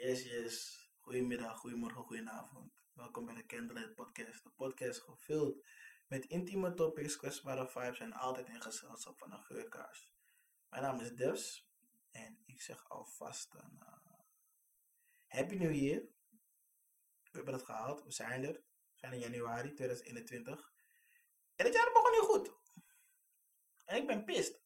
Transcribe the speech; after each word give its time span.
Yes, 0.00 0.22
yes. 0.22 0.88
Goedemiddag, 1.00 1.58
goedemorgen, 1.58 2.02
goedenavond. 2.02 2.72
Welkom 2.92 3.26
bij 3.26 3.34
de 3.34 3.46
Candlelight 3.46 3.94
Podcast. 3.94 4.42
De 4.42 4.50
podcast 4.50 5.00
gevuld 5.00 5.66
met 6.08 6.24
intieme 6.24 6.74
topics, 6.74 7.16
kwetsbare 7.16 7.68
vibes 7.68 8.00
en 8.00 8.12
altijd 8.12 8.48
in 8.48 8.62
gezelschap 8.62 9.18
van 9.18 9.32
een 9.32 9.42
geurkaars. 9.42 10.12
Mijn 10.68 10.82
naam 10.82 11.00
is 11.00 11.12
Devs 11.12 11.70
en 12.10 12.42
ik 12.46 12.62
zeg 12.62 12.88
alvast 12.88 13.54
een 13.54 13.78
uh, 13.82 14.18
Happy 15.26 15.54
New 15.54 15.74
Year. 15.74 16.00
We 17.22 17.30
hebben 17.32 17.54
het 17.54 17.64
gehaald, 17.64 18.04
we 18.04 18.12
zijn 18.12 18.44
er. 18.44 18.52
We 18.52 18.98
zijn 18.98 19.12
in 19.12 19.18
januari 19.18 19.72
2021. 19.72 20.72
En 21.56 21.64
het 21.64 21.74
jaar 21.74 21.92
begon 21.92 22.10
niet 22.10 22.20
goed. 22.20 22.52
En 23.84 23.96
ik 23.96 24.06
ben 24.06 24.24
pist. 24.24 24.62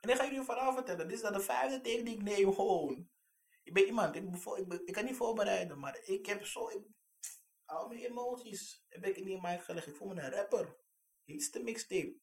En 0.00 0.10
ik 0.10 0.16
ga 0.16 0.24
jullie 0.24 0.42
verhaal 0.42 0.74
vertellen. 0.74 1.08
Dit 1.08 1.16
is 1.16 1.22
dan 1.22 1.32
de 1.32 1.40
vijfde 1.40 1.80
take 1.80 2.02
die 2.02 2.14
ik 2.14 2.22
neem 2.22 2.54
gewoon. 2.54 3.14
Ik 3.66 3.72
ben 3.72 3.86
iemand, 3.86 4.14
ik, 4.14 4.72
ik, 4.84 4.92
kan 4.92 5.04
niet 5.04 5.16
voorbereiden, 5.16 5.78
maar 5.78 5.98
ik 6.04 6.26
heb 6.26 6.44
zo, 6.44 6.68
ik, 6.68 6.86
al 7.64 7.88
mijn 7.88 8.00
emoties 8.00 8.84
heb 8.88 9.04
ik 9.04 9.16
in 9.16 9.24
die 9.24 9.58
gelegd. 9.58 9.86
Ik 9.86 9.96
voel 9.96 10.08
me 10.08 10.22
een 10.22 10.30
rapper. 10.30 10.76
Iets 11.24 11.50
te 11.50 11.62
mixtape. 11.62 12.20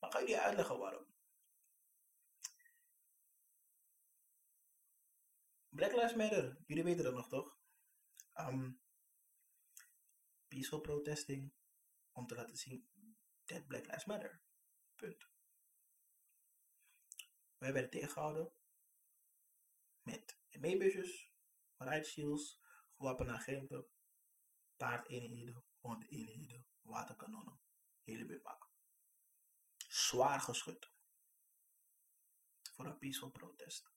Maar 0.00 0.10
ga 0.10 0.20
jullie 0.20 0.38
uitleggen 0.38 0.78
waarom. 0.78 1.14
Black 5.68 5.92
Lives 5.92 6.14
Matter, 6.14 6.62
jullie 6.66 6.84
weten 6.84 7.04
dat 7.04 7.14
nog 7.14 7.28
toch? 7.28 7.58
Um, 8.34 8.80
peaceful 10.48 10.80
protesting 10.80 11.52
om 12.12 12.26
te 12.26 12.34
laten 12.34 12.56
zien 12.56 12.88
dat 13.44 13.66
Black 13.66 13.86
Lives 13.86 14.04
Matter. 14.04 14.42
Punt. 14.94 15.28
Wij 17.58 17.72
werden 17.72 17.90
tegengehouden 17.90 18.52
met 20.06 20.38
meebusjes, 20.58 21.32
riot 21.76 22.06
shields, 22.06 22.60
gewapende 22.96 23.32
agenten, 23.32 23.86
paardeenheden, 24.76 25.64
hondeenheden, 25.78 26.66
waterkanonnen, 26.82 27.60
hele 28.02 28.26
bivak. 28.26 28.70
Zwaar 29.88 30.40
geschud. 30.40 30.90
Voor 32.72 32.86
een 32.86 32.98
peaceful 32.98 33.30
protest. 33.30 33.94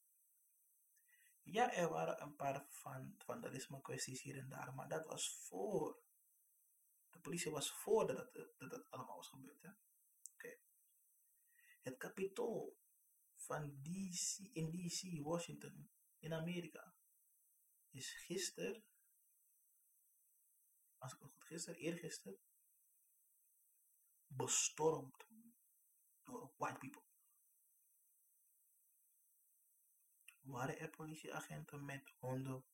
Ja, 1.42 1.74
er 1.74 1.90
waren 1.90 2.22
een 2.22 2.36
paar 2.36 2.66
van 2.70 3.16
vandalisme 3.18 3.82
kwesties 3.82 4.22
hier 4.22 4.38
en 4.38 4.50
daar, 4.50 4.74
maar 4.74 4.88
dat 4.90 5.06
was 5.06 5.30
voor. 5.30 6.02
De 7.10 7.20
politie 7.20 7.52
was 7.52 7.72
voor 7.72 8.08
dat 8.08 8.34
dat 8.58 8.90
allemaal 8.90 9.16
was 9.16 9.28
gebeurd. 9.28 9.78
Okay. 10.34 10.60
Het 11.82 11.98
kapitool 11.98 12.78
van 13.36 13.82
DC, 13.82 14.38
in 14.54 14.72
DC, 14.72 15.24
Washington, 15.24 15.92
in 16.20 16.34
Amerika, 16.34 16.96
is 17.90 18.12
gisteren, 18.12 18.86
als 20.98 21.14
ik 21.14 21.20
het 21.20 21.32
goed 21.32 21.44
gisteren, 21.44 21.80
eergisteren, 21.80 22.40
bestormd 24.28 25.26
door 26.24 26.54
white 26.58 26.78
people. 26.78 27.08
Waren 30.40 30.80
er 30.80 30.90
politieagenten 30.90 31.86
met 31.86 32.14
honden, 32.18 32.66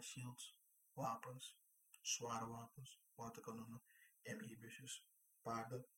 shields, 0.00 0.58
wapens, 0.92 1.58
zware 2.00 2.46
wapens, 2.46 3.00
waterkanonnen, 3.14 3.82
ME-busjes, 4.22 5.06
paarden? 5.40 5.88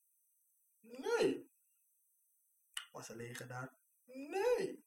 Nee. 0.81 1.51
Was 2.91 3.09
er 3.09 3.17
leger 3.17 3.49
daar? 3.49 3.79
Nee. 4.05 4.85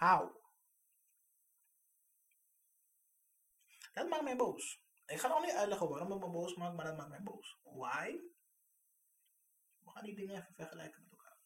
How? 0.00 0.34
Dat 3.92 4.08
maakt 4.08 4.22
mij 4.22 4.36
boos. 4.36 4.82
Ik 5.06 5.20
ga 5.20 5.28
nog 5.28 5.40
niet 5.40 5.54
uitleggen 5.54 5.88
waarom 5.88 6.10
het 6.10 6.20
me 6.20 6.30
boos 6.30 6.54
maakt, 6.54 6.76
maar 6.76 6.84
dat 6.84 6.96
maakt 6.96 7.08
mij 7.08 7.22
boos. 7.22 7.58
Why? 7.62 8.20
We 9.78 9.90
gaan 9.90 10.04
die 10.04 10.14
dingen 10.14 10.36
even 10.36 10.54
vergelijken 10.54 11.02
met 11.02 11.10
elkaar. 11.10 11.38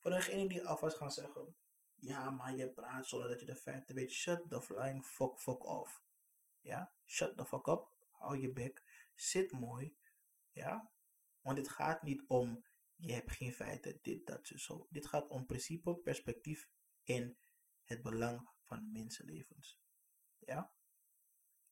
Voor 0.00 0.10
degene 0.10 0.48
die 0.48 0.66
alvast 0.66 0.96
gaan 0.96 1.10
zeggen, 1.10 1.56
ja, 1.94 2.30
maar 2.30 2.56
je 2.56 2.72
praat 2.72 3.06
zonder 3.06 3.28
dat 3.28 3.40
je 3.40 3.46
de 3.46 3.56
feiten 3.56 3.94
weet. 3.94 4.12
Shut 4.12 4.50
the 4.50 4.62
flying 4.62 5.04
fuck 5.04 5.40
fuck 5.40 5.64
off. 5.64 6.02
Ja, 6.60 6.92
shut 7.06 7.36
the 7.36 7.46
fuck 7.46 7.66
up. 7.66 7.88
Hou 8.10 8.38
je 8.38 8.52
bek. 8.52 8.82
Zit 9.14 9.52
mooi. 9.52 9.96
Ja, 10.50 10.90
want 11.40 11.56
dit 11.56 11.68
gaat 11.68 12.02
niet 12.02 12.24
om 12.26 12.64
je 12.96 13.12
hebt 13.12 13.32
geen 13.32 13.52
feiten, 13.52 13.98
dit, 14.02 14.26
dat, 14.26 14.46
zo. 14.46 14.86
Dit 14.90 15.06
gaat 15.06 15.28
om 15.28 15.46
principe, 15.46 15.94
perspectief 15.94 16.68
en 17.08 17.38
het 17.84 18.02
belang 18.02 18.50
van 18.62 18.92
mensenlevens. 18.92 19.80
Ja? 20.38 20.72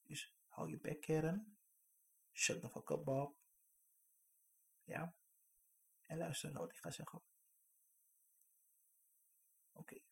Dus 0.03 0.35
hou 0.47 0.71
je 0.71 0.79
bek. 0.79 1.07
Shut 2.33 2.61
the 2.61 2.69
fuck 2.71 2.91
up, 2.91 3.05
Bob. 3.05 3.37
Ja? 4.85 5.17
En 6.01 6.19
luister 6.19 6.51
naar 6.53 6.61
wat 6.61 6.71
ik 6.71 6.79
ga 6.79 6.91
zeggen. 6.91 7.23
Oké. 9.73 9.95
Okay. 9.95 10.05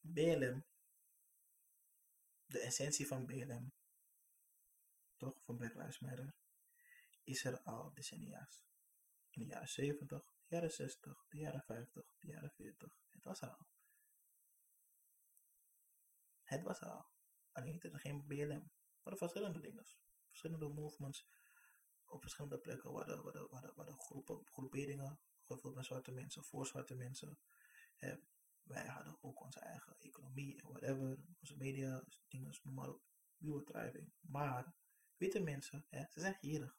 BLM. 0.00 0.64
De 2.46 2.60
essentie 2.60 3.06
van 3.06 3.26
BLM 3.26 3.72
toch, 5.20 5.42
van 5.44 5.56
Black 5.56 5.74
Lives 5.74 5.98
Matter, 5.98 6.34
is 7.24 7.44
er 7.44 7.60
al 7.62 7.92
decennia's. 7.94 8.69
In 9.30 9.42
de 9.42 9.48
jaren 9.48 9.68
70, 9.68 10.22
de 10.46 10.54
jaren 10.54 10.70
60, 10.70 11.26
de 11.28 11.38
jaren 11.38 11.62
50, 11.62 12.14
de 12.18 12.26
jaren 12.26 12.50
40. 12.50 13.00
Het 13.08 13.24
was 13.24 13.42
al. 13.42 13.66
Het 16.42 16.62
was 16.62 16.80
al. 16.80 17.06
Alleen 17.52 17.74
het 17.74 17.84
er 17.84 18.00
geen 18.00 18.26
BLM. 18.26 18.72
Maar 19.02 19.12
er 19.12 19.18
verschillende 19.18 19.60
dingen. 19.60 19.86
Verschillende 20.28 20.68
movements 20.68 21.28
op 22.10 22.20
verschillende 22.20 22.58
plekken 22.58 22.92
waar 22.92 23.06
de, 23.06 23.22
waar 23.22 23.32
de, 23.32 23.46
waar 23.50 23.62
de, 23.62 23.72
waar 23.74 23.86
de 23.86 23.92
groepen, 23.92 24.46
groeperingen 24.46 25.20
gevuld 25.42 25.74
met 25.74 25.84
zwarte 25.84 26.12
mensen, 26.12 26.44
voor 26.44 26.66
zwarte 26.66 26.94
mensen. 26.94 27.38
Wij 28.62 28.86
hadden 28.86 29.22
ook 29.22 29.40
onze 29.40 29.60
eigen 29.60 29.96
economie 29.98 30.60
en 30.62 30.68
whatever, 30.68 31.18
onze 31.40 31.56
media, 31.56 32.04
dingen, 32.28 32.58
noem 32.62 32.74
maar 32.74 32.88
op. 32.88 33.02
We 33.36 33.50
were 33.50 33.64
thriving. 33.64 34.12
Maar 34.20 34.74
witte 35.16 35.40
mensen, 35.40 35.86
hè, 35.88 36.04
ze 36.10 36.20
zijn 36.20 36.34
gierig. 36.34 36.78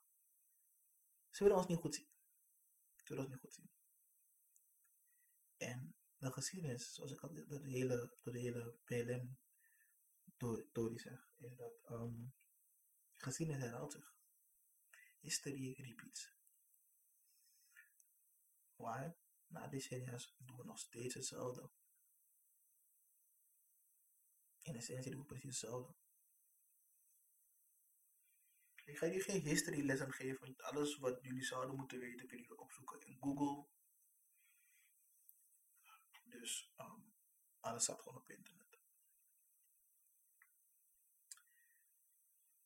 Ze 1.30 1.44
willen 1.44 1.58
ons 1.58 1.68
niet 1.68 1.78
goed 1.78 1.96
zien. 1.96 2.08
Ze 3.12 3.18
willen 3.18 3.32
ons 3.32 3.42
niet 3.42 3.54
goed 3.54 3.54
zien. 3.54 3.72
En 5.58 5.96
de 6.18 6.32
geschiedenis, 6.32 6.94
zoals 6.94 7.12
ik 7.12 7.22
al 7.22 7.34
door 7.34 7.62
de 7.62 7.70
hele, 7.70 8.18
de 8.24 8.40
hele 8.40 8.80
PLM 8.84 9.38
Tori 10.72 11.00
zeg, 11.00 11.36
is 11.38 11.56
dat 11.56 11.90
um, 11.90 12.34
geschiedenis 13.12 13.62
herhaalt 13.62 13.92
zich. 13.92 14.16
History 15.20 15.74
repeats. 15.78 16.36
Why? 18.76 19.12
Na 19.48 19.68
decennia's 19.68 20.36
doen 20.38 20.58
we 20.58 20.64
nog 20.64 20.80
steeds 20.80 21.14
hetzelfde. 21.14 21.72
In 24.62 24.76
essentie 24.76 25.12
doen 25.12 25.22
we 25.22 25.26
precies 25.26 25.60
hetzelfde. 25.60 25.96
Ik 28.84 28.97
ga 28.97 29.06
jullie 29.06 29.22
geen 29.22 29.42
history 29.42 29.86
lessen 29.86 30.12
geven, 30.12 30.56
alles 30.58 30.97
wat 30.97 31.19
jullie 31.22 31.44
zouden 31.44 31.75
moeten 31.75 32.00
weten 32.00 32.28
kunnen 32.28 32.47
jullie 32.47 32.62
opzoeken 32.62 33.00
in 33.02 33.18
Google. 33.19 33.68
Dus 36.24 36.74
um, 36.78 37.14
alles 37.59 37.84
staat 37.84 38.02
gewoon 38.02 38.18
op 38.22 38.30
internet. 38.30 38.80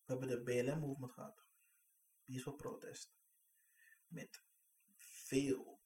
We 0.05 0.11
hebben 0.13 0.27
de 0.27 0.43
BLM 0.43 0.79
movement 0.79 1.11
gehad. 1.11 1.45
Peaceful 2.23 2.55
protest. 2.55 3.15
Met 4.07 4.43
veel, 4.97 5.81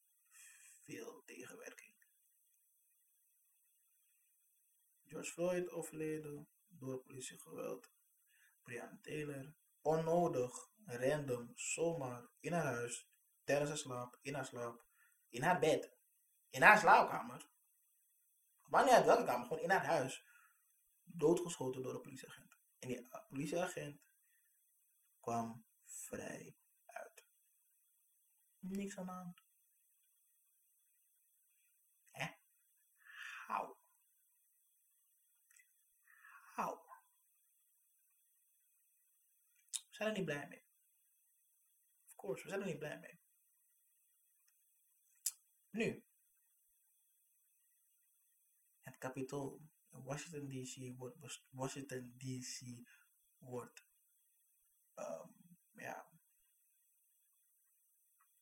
veel 0.83 1.23
tegenwerking. 1.25 1.95
George 5.05 5.31
Floyd 5.31 5.69
overleden 5.69 6.47
door 6.67 7.03
politiegeweld. 7.03 7.91
Brian 8.61 9.01
Taylor 9.01 9.53
onnodig, 9.81 10.69
random, 10.85 11.51
zomaar 11.55 12.29
in 12.39 12.53
haar 12.53 12.63
huis, 12.63 13.09
tijdens 13.43 13.69
haar 13.69 13.79
slaap, 13.79 14.17
in 14.21 14.33
haar 14.33 14.45
slaap, 14.45 14.85
in 15.29 15.43
haar 15.43 15.59
bed, 15.59 15.93
in 16.49 16.61
haar 16.61 16.77
slaapkamer. 16.77 17.49
Maar 18.61 18.83
niet 18.83 18.93
uit 18.93 19.05
welke 19.05 19.25
kamer, 19.25 19.47
gewoon 19.47 19.63
in 19.63 19.69
haar 19.69 19.85
huis. 19.85 20.25
Doodgeschoten 21.03 21.81
door 21.81 21.93
een 21.93 22.01
politieagent. 22.01 22.57
En 22.79 22.87
die 22.87 23.07
politieagent 23.27 24.01
kwam 25.19 25.65
vrij 25.85 26.55
uit. 26.85 27.25
Niks 28.59 28.97
aan 28.97 29.05
de 29.05 29.11
hand. 29.11 29.41
Hè? 32.11 32.27
How? 33.47 33.77
How? 36.55 36.87
Zijn 39.99 40.11
er 40.11 40.17
niet 40.17 40.25
blij 40.25 40.47
mee. 40.47 40.63
Of 42.05 42.15
course, 42.15 42.43
we 42.43 42.49
zijn 42.49 42.61
er 42.61 42.67
niet 42.67 42.79
blij 42.79 42.99
mee. 42.99 43.19
Nu, 45.69 46.05
het 48.81 48.97
kapitool 48.97 49.61
in 49.91 50.03
Washington 50.03 50.49
DC 50.49 50.97
wordt, 50.97 51.41
Washington 51.49 52.17
DC 52.17 52.87
wordt 53.37 53.85
um, 54.95 55.57
ja, 55.71 56.09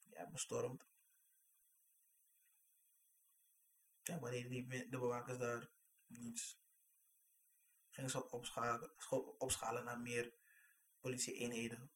ja, 0.09 0.29
bestormd. 0.29 0.87
En 4.03 4.19
wanneer 4.19 4.49
die, 4.49 4.89
de 4.89 4.99
bewakers 4.99 5.37
daar 5.37 5.69
niets 6.05 6.59
gingen 7.89 8.09
ze 8.09 8.29
opschalen 9.37 9.83
naar 9.83 9.99
meer 9.99 10.45
politie-eenheden, 11.07 11.91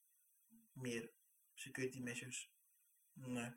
meer 0.71 1.11
security 1.53 1.99
measures. 1.99 2.51
Nee. 3.13 3.51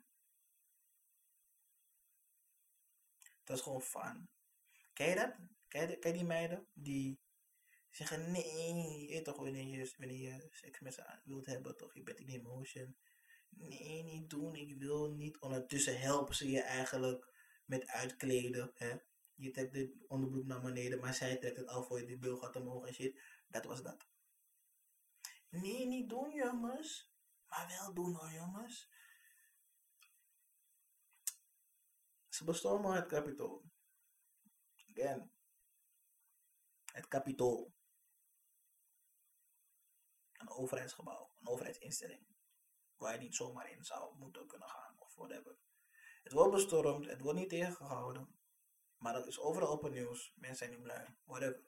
Dat 3.43 3.57
is 3.57 3.63
gewoon 3.63 3.81
fun. 3.81 4.29
Ken 4.93 5.09
je 5.09 5.15
dat? 5.15 5.35
Ken 5.99 6.13
die 6.13 6.23
meiden 6.23 6.67
die 6.73 7.19
zeggen 7.89 8.31
nee, 8.31 9.07
je 9.07 9.21
toch 9.21 9.37
wanneer 9.37 9.65
je, 9.65 9.93
wanneer 9.97 10.17
je 10.17 10.47
seks 10.51 10.79
met 10.79 10.93
ze 10.93 11.19
wilt 11.23 11.45
hebben, 11.45 11.77
toch? 11.77 11.93
Je 11.93 12.03
bent 12.03 12.19
in 12.19 12.29
emotion. 12.29 12.97
Nee, 13.49 14.03
niet 14.03 14.29
doen, 14.29 14.55
ik 14.55 14.77
wil 14.77 15.11
niet. 15.11 15.39
Ondertussen 15.39 15.99
helpen 15.99 16.35
ze 16.35 16.49
je 16.49 16.61
eigenlijk 16.61 17.33
met 17.65 17.87
uitkleden. 17.87 18.71
Hè? 18.73 18.95
Je 19.35 19.51
trekt 19.51 19.73
de 19.73 20.05
onderbroek 20.07 20.45
naar 20.45 20.61
beneden, 20.61 20.99
maar 20.99 21.13
zij 21.13 21.37
trekt 21.37 21.57
het 21.57 21.67
al 21.67 21.83
voor 21.83 21.99
je, 21.99 22.05
die 22.05 22.17
bil 22.17 22.37
gaat 22.37 22.55
omhoog 22.55 22.87
en 22.87 22.93
shit. 22.93 23.21
Dat 23.47 23.65
was 23.65 23.83
dat. 23.83 24.14
Nee, 25.49 25.87
niet 25.87 26.09
doen 26.09 26.31
jongens. 26.31 27.13
Maar 27.47 27.67
wel 27.67 27.93
doen 27.93 28.15
hoor 28.15 28.31
jongens. 28.31 28.89
Ze 32.29 32.43
bestormen 32.43 32.95
het 32.95 33.07
kapitool. 33.07 33.63
Again. 34.89 35.31
Het 36.85 37.07
kapitool. 37.07 37.73
Een 40.33 40.49
overheidsgebouw, 40.49 41.31
een 41.39 41.47
overheidsinstelling. 41.47 42.27
Waar 42.95 43.13
je 43.13 43.19
niet 43.19 43.35
zomaar 43.35 43.69
in 43.69 43.83
zou 43.83 44.17
moeten 44.17 44.47
kunnen 44.47 44.69
gaan 44.69 44.99
of 44.99 45.15
whatever. 45.15 45.57
Het 46.23 46.33
wordt 46.33 46.51
bestormd, 46.51 47.05
het 47.05 47.21
wordt 47.21 47.39
niet 47.39 47.49
tegengehouden. 47.49 48.39
Maar 48.97 49.13
dat 49.13 49.27
is 49.27 49.39
overal 49.39 49.71
op 49.71 49.83
het 49.83 49.93
nieuws. 49.93 50.33
Mensen 50.35 50.57
zijn 50.57 50.69
niet 50.69 50.81
blij. 50.81 51.17
Whatever. 51.23 51.63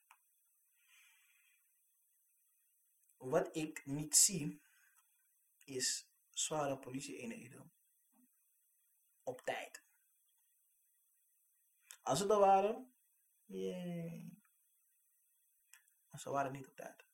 Wat 3.18 3.56
ik 3.56 3.86
niet 3.86 4.16
zie, 4.16 4.62
is 5.60 6.10
zware 6.30 6.80
politie-eenheden. 6.80 7.72
Op 9.24 9.42
tijd. 9.42 9.84
Als 12.02 12.20
ze 12.20 12.28
er 12.28 12.40
waren, 12.40 12.94
yay. 13.46 14.38
Maar 16.10 16.20
ze 16.20 16.30
waren 16.30 16.52
niet 16.52 16.68
op 16.68 16.76
tijd. 16.76 17.06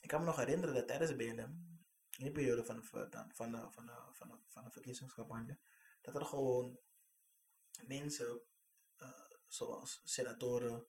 Ik 0.00 0.08
kan 0.08 0.20
me 0.20 0.26
nog 0.26 0.36
herinneren 0.36 0.74
dat 0.74 0.86
tijdens 0.86 1.10
de 1.10 1.16
BLM, 1.16 1.84
in 2.16 2.24
de 2.24 2.32
periode 2.32 2.64
van 2.64 2.76
de, 2.76 2.82
van 2.82 3.10
de, 3.10 3.70
van 3.70 3.86
de, 3.86 4.08
van 4.12 4.28
de, 4.28 4.38
van 4.46 4.64
de 4.64 4.70
verkiezingscampagne, 4.70 5.58
dat 6.00 6.14
er 6.14 6.24
gewoon 6.24 6.78
mensen, 7.86 8.42
uh, 8.98 9.30
zoals 9.46 10.00
senatoren, 10.04 10.86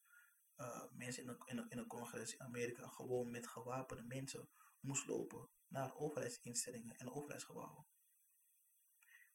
uh, 0.58 0.84
mensen 0.92 1.24
in 1.24 1.30
een, 1.30 1.46
in, 1.46 1.70
in 1.70 1.88
congres 1.88 2.34
in 2.34 2.42
Amerika, 2.42 2.88
gewoon 2.88 3.32
met 3.32 3.48
gewapende 3.48 4.04
mensen 4.04 4.50
moest 4.80 5.08
lopen 5.08 5.50
naar 5.68 5.96
overheidsinstellingen 5.96 6.98
en 6.98 7.12
overheidsgebouwen. 7.12 7.88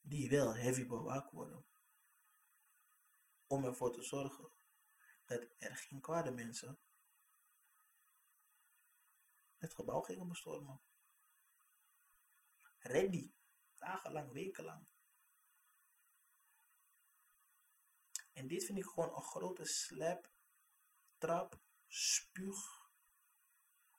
Die 0.00 0.30
wel 0.30 0.54
heavy 0.54 0.86
bewaakt 0.86 1.30
worden. 1.30 1.66
Om 3.46 3.64
ervoor 3.64 3.92
te 3.92 4.02
zorgen 4.02 4.50
dat 5.24 5.46
er 5.58 5.76
geen 5.76 6.00
kwade 6.00 6.30
mensen 6.30 6.80
het 9.58 9.74
gebouw 9.74 10.00
gingen 10.00 10.28
bestormen. 10.28 10.80
Ready. 12.78 13.32
Dagenlang, 13.74 14.32
wekenlang. 14.32 14.86
En 18.32 18.48
dit 18.48 18.64
vind 18.64 18.78
ik 18.78 18.84
gewoon 18.84 19.14
een 19.14 19.22
grote 19.22 19.64
slap, 19.64 20.30
trap, 21.22 21.60
spuug. 21.86 22.90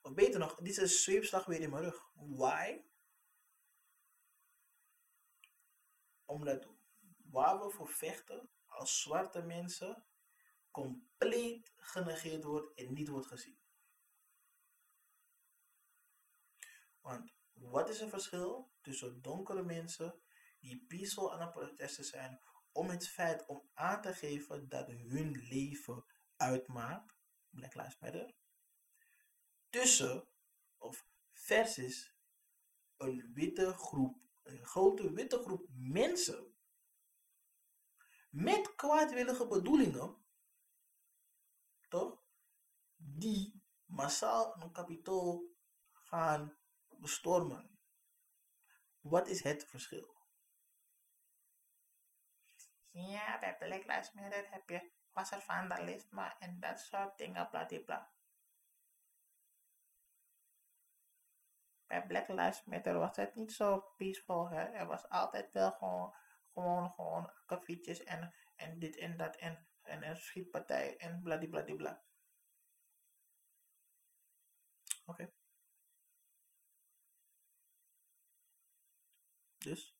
Of 0.00 0.14
beter 0.14 0.38
nog, 0.38 0.54
dit 0.54 0.66
is 0.66 0.76
een 0.76 0.88
zweepslag 0.88 1.44
weer 1.44 1.60
in 1.60 1.70
mijn 1.70 1.82
rug. 1.82 2.10
Why? 2.14 2.84
Omdat 6.24 6.68
waar 7.30 7.60
we 7.60 7.70
voor 7.70 7.88
vechten 7.88 8.50
als 8.64 9.00
zwarte 9.00 9.42
mensen 9.42 10.06
compleet 10.70 11.72
genegeerd 11.76 12.44
wordt 12.44 12.78
en 12.78 12.92
niet 12.92 13.08
wordt 13.08 13.26
gezien. 13.26 13.58
Want 17.00 17.32
wat 17.52 17.88
is 17.88 18.00
het 18.00 18.10
verschil 18.10 18.72
tussen 18.80 19.22
donkere 19.22 19.62
mensen 19.62 20.22
die 20.60 20.84
peaceful 20.86 21.32
aan 21.32 21.40
het 21.40 21.50
protesten 21.50 22.04
zijn 22.04 22.40
om 22.72 22.88
het 22.88 23.08
feit 23.08 23.46
om 23.46 23.70
aan 23.74 24.00
te 24.00 24.14
geven 24.14 24.68
dat 24.68 24.86
hun 24.86 25.30
leven 25.48 26.04
uitmaakt, 26.36 27.13
Black 27.54 27.74
Lives 27.74 27.98
Matter, 27.98 28.34
tussen 29.70 30.28
of 30.78 31.06
versus 31.32 32.14
een 32.96 33.30
witte 33.34 33.72
groep, 33.72 34.16
een 34.42 34.64
grote 34.64 35.12
witte 35.12 35.38
groep 35.38 35.66
mensen 35.68 36.54
met 38.30 38.74
kwaadwillige 38.74 39.46
bedoelingen, 39.46 40.24
toch, 41.88 42.24
die 42.96 43.62
massaal 43.84 44.62
een 44.62 44.72
kapitool 44.72 45.56
gaan 45.92 46.58
bestormen. 46.88 47.78
Wat 49.00 49.28
is 49.28 49.42
het 49.42 49.66
verschil? 49.66 50.16
Ja, 52.90 53.38
bij 53.38 53.56
Black 53.56 53.86
Lives 53.86 54.12
Matter 54.12 54.50
heb 54.50 54.68
je, 54.68 54.92
was 55.14 55.30
er 55.30 55.40
vandalisme 55.40 56.34
en 56.38 56.60
dat 56.60 56.80
soort 56.80 57.18
dingen, 57.18 57.48
bladibla. 57.48 58.12
Bij 61.86 62.06
Black 62.06 62.28
Lives 62.28 62.64
Matter 62.64 62.98
was 62.98 63.16
het 63.16 63.34
niet 63.34 63.52
zo 63.52 63.80
peaceful, 63.96 64.48
hè. 64.48 64.62
Er 64.62 64.86
was 64.86 65.08
altijd 65.08 65.52
wel 65.52 65.72
gewoon, 65.72 66.14
gewoon, 66.52 66.90
gewoon 66.90 67.32
kaffietjes 67.46 68.02
en, 68.04 68.34
en 68.56 68.78
dit 68.78 68.96
en 68.96 69.16
dat 69.16 69.36
en, 69.36 69.68
en 69.82 70.08
een 70.08 70.16
schietpartij 70.16 70.96
en 70.96 71.22
bladibladibla. 71.22 72.02
Oké. 75.06 75.32
Dus 79.58 79.96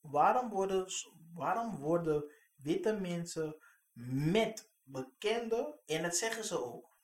waarom 0.00 0.48
worden, 0.50 0.86
waarom 1.32 1.76
worden 1.76 2.33
witte 2.64 2.92
mensen 2.92 3.56
met 3.92 4.72
bekende, 4.82 5.80
en 5.86 6.02
dat 6.02 6.16
zeggen 6.16 6.44
ze 6.44 6.64
ook, 6.64 6.98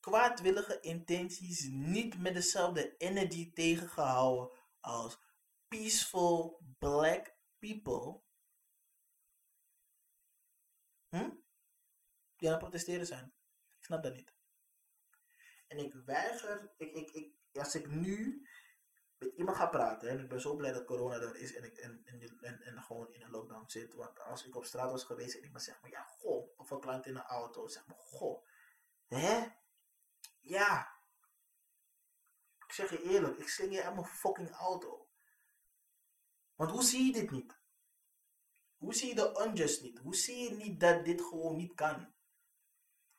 kwaadwillige 0.00 0.80
intenties 0.80 1.68
niet 1.70 2.18
met 2.18 2.34
dezelfde 2.34 2.96
energy 2.96 3.52
tegengehouden 3.52 4.56
als 4.80 5.18
peaceful 5.68 6.60
black 6.78 7.34
people? 7.58 8.20
Hm? 11.08 11.30
Die 12.36 12.48
aan 12.48 12.54
het 12.54 12.58
protesteren 12.58 13.06
zijn. 13.06 13.32
Ik 13.78 13.84
snap 13.84 14.02
dat 14.02 14.14
niet. 14.14 14.34
En 15.68 15.78
ik 15.78 15.94
weiger, 15.94 16.72
ik, 16.76 16.94
ik, 16.94 17.32
als 17.52 17.74
ik 17.74 17.86
nu 17.86 18.48
iemand 19.36 19.56
ga 19.56 19.66
praten. 19.66 20.08
En 20.08 20.18
ik 20.18 20.28
ben 20.28 20.40
zo 20.40 20.54
blij 20.56 20.72
dat 20.72 20.84
corona 20.84 21.14
er 21.14 21.36
is 21.36 21.54
en 21.54 21.64
ik 21.64 21.76
en, 21.76 22.02
en, 22.04 22.38
en, 22.40 22.62
en 22.62 22.82
gewoon 22.82 23.12
in 23.12 23.22
een 23.22 23.30
lockdown 23.30 23.64
zit. 23.66 23.94
Want 23.94 24.20
als 24.20 24.46
ik 24.46 24.56
op 24.56 24.64
straat 24.64 24.90
was 24.90 25.04
geweest 25.04 25.36
en 25.36 25.44
iemand 25.44 25.62
zegt 25.62 25.82
maar 25.82 25.90
ja, 25.90 26.02
goh, 26.02 26.58
of 26.58 26.70
een 26.70 26.80
klant 26.80 27.06
in 27.06 27.16
een 27.16 27.22
auto, 27.22 27.68
zeg 27.68 27.86
maar, 27.86 27.98
goh, 27.98 28.46
hè? 29.06 29.46
Ja. 30.40 30.98
Ik 32.66 32.72
zeg 32.72 32.90
je 32.90 33.02
eerlijk, 33.02 33.38
ik 33.38 33.48
sling 33.48 33.74
je 33.74 33.84
aan 33.84 33.94
mijn 33.94 34.06
fucking 34.06 34.50
auto. 34.50 35.08
Want 36.54 36.70
hoe 36.70 36.82
zie 36.82 37.06
je 37.06 37.12
dit 37.12 37.30
niet? 37.30 37.58
Hoe 38.76 38.94
zie 38.94 39.08
je 39.08 39.14
de 39.14 39.44
unjust 39.46 39.82
niet? 39.82 39.98
Hoe 39.98 40.14
zie 40.14 40.36
je 40.36 40.50
niet 40.50 40.80
dat 40.80 41.04
dit 41.04 41.20
gewoon 41.20 41.56
niet 41.56 41.74
kan? 41.74 42.12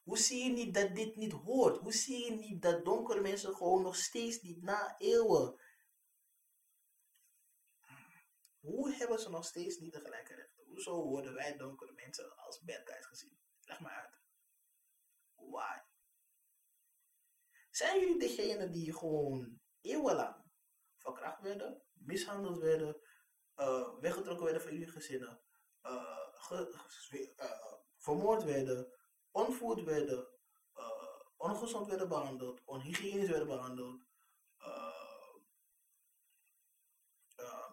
Hoe 0.03 0.17
zie 0.17 0.43
je 0.43 0.51
niet 0.51 0.74
dat 0.74 0.96
dit 0.96 1.15
niet 1.15 1.31
hoort? 1.31 1.77
Hoe 1.77 1.93
zie 1.93 2.25
je 2.25 2.31
niet 2.31 2.62
dat 2.62 2.86
donkere 2.86 3.22
mensen 3.22 3.55
gewoon 3.55 3.81
nog 3.81 3.96
steeds 3.96 4.41
niet 4.41 4.62
na 4.62 4.96
eeuwen 4.98 5.60
hoe 8.62 8.94
hebben 8.94 9.20
ze 9.20 9.30
nog 9.30 9.46
steeds 9.46 9.77
niet 9.77 9.94
de 9.94 10.00
gelijke 10.00 10.36
rechten? 10.36 10.63
Hoezo 10.65 11.03
worden 11.03 11.34
wij 11.34 11.58
donkere 11.58 11.91
mensen 11.91 12.38
als 12.38 12.62
bad 12.63 12.82
guys 12.84 13.06
gezien? 13.06 13.39
Leg 13.62 13.80
maar 13.80 13.91
uit. 13.91 14.20
Why? 15.36 15.80
Zijn 17.70 18.00
jullie 18.00 18.20
degene 18.20 18.70
die 18.70 18.94
gewoon 18.94 19.62
eeuwenlang 19.82 20.36
verkracht 20.98 21.41
werden, 21.41 21.84
mishandeld 21.94 22.58
werden, 22.58 23.01
uh, 23.56 24.00
weggetrokken 24.00 24.44
werden 24.46 24.62
van 24.62 24.72
jullie 24.72 24.88
gezinnen, 24.88 25.41
ge, 26.34 26.74
uh, 27.38 27.74
vermoord 27.98 28.44
werden, 28.44 28.94
ontvoerd 29.32 29.84
werden, 29.84 30.27
ongezond 31.38 31.88
werden 31.88 32.08
behandeld, 32.08 32.62
onhygiënisch 32.65 33.30
werden 33.30 33.48
behandeld, 33.48 34.06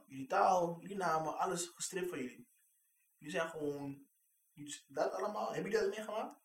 jullie 0.09 0.27
taal, 0.27 0.81
jullie 0.81 0.97
namen, 0.97 1.38
alles 1.38 1.67
gestript 1.67 2.09
van 2.09 2.19
jullie. 2.19 2.49
Jullie 3.17 3.35
zijn 3.35 3.50
gewoon, 3.50 4.09
dat 4.87 5.12
allemaal, 5.12 5.55
heb 5.55 5.65
je 5.65 5.71
dat 5.71 5.88
meegemaakt? 5.88 6.41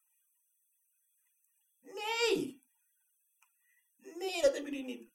Nee! 1.79 2.63
Nee, 3.95 4.41
dat 4.41 4.53
hebben 4.53 4.71
jullie 4.71 4.85
niet. 4.85 5.11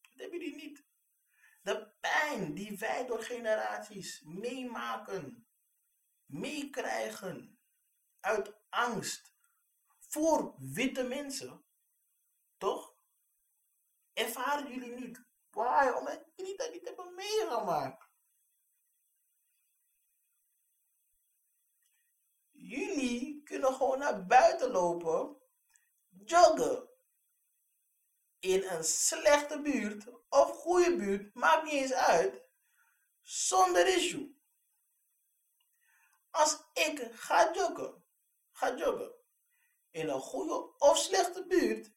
Dat 0.00 0.20
hebben 0.20 0.38
jullie 0.38 0.56
niet. 0.56 0.84
De 1.62 1.94
pijn 2.00 2.54
die 2.54 2.78
wij 2.78 3.06
door 3.06 3.22
generaties 3.22 4.22
meemaken, 4.22 5.48
meekrijgen, 6.26 7.58
uit 8.20 8.54
angst 8.68 9.34
voor 9.98 10.54
witte 10.58 11.02
mensen, 11.02 11.64
toch? 12.56 12.96
Ervaren 14.12 14.72
jullie 14.72 14.94
niet. 14.94 15.24
Why? 15.54 15.88
Omdat 15.98 16.24
jullie 16.36 16.56
dat 16.56 16.72
niet 16.72 16.84
hebben 16.84 17.14
meegemaakt. 17.14 18.08
Jullie 22.50 23.42
kunnen 23.42 23.74
gewoon 23.74 23.98
naar 23.98 24.26
buiten 24.26 24.70
lopen, 24.70 25.36
joggen. 26.08 26.88
In 28.38 28.64
een 28.64 28.84
slechte 28.84 29.60
buurt 29.60 30.06
of 30.28 30.50
goede 30.50 30.96
buurt, 30.96 31.34
maakt 31.34 31.62
niet 31.62 31.72
eens 31.72 31.92
uit, 31.92 32.44
zonder 33.22 33.86
issue. 33.86 34.42
Als 36.30 36.58
ik 36.72 37.08
ga 37.12 37.52
joggen, 37.52 38.04
ga 38.52 38.76
joggen 38.76 39.14
in 39.90 40.08
een 40.08 40.20
goede 40.20 40.76
of 40.78 40.98
slechte 40.98 41.46
buurt, 41.46 41.92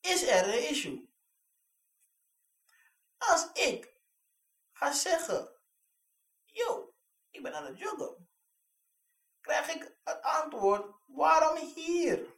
is 0.00 0.22
er 0.22 0.48
een 0.48 0.68
issue. 0.68 1.05
Als 3.26 3.52
ik 3.52 3.94
ga 4.72 4.92
zeggen, 4.92 5.60
yo, 6.44 6.94
ik 7.30 7.42
ben 7.42 7.54
aan 7.54 7.64
het 7.66 7.78
joggen, 7.78 8.28
krijg 9.40 9.68
ik 9.68 9.98
het 10.04 10.22
antwoord, 10.22 10.94
waarom 11.06 11.56
hier? 11.56 12.34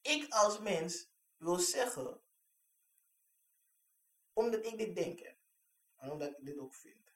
Ik 0.00 0.32
als 0.32 0.58
mens 0.58 1.10
wil 1.36 1.58
zeggen, 1.58 2.22
omdat 4.32 4.66
ik 4.66 4.78
dit 4.78 4.94
denk 4.94 5.20
en 5.96 6.10
omdat 6.10 6.28
ik 6.28 6.44
dit 6.44 6.58
ook 6.58 6.74
vind. 6.74 7.12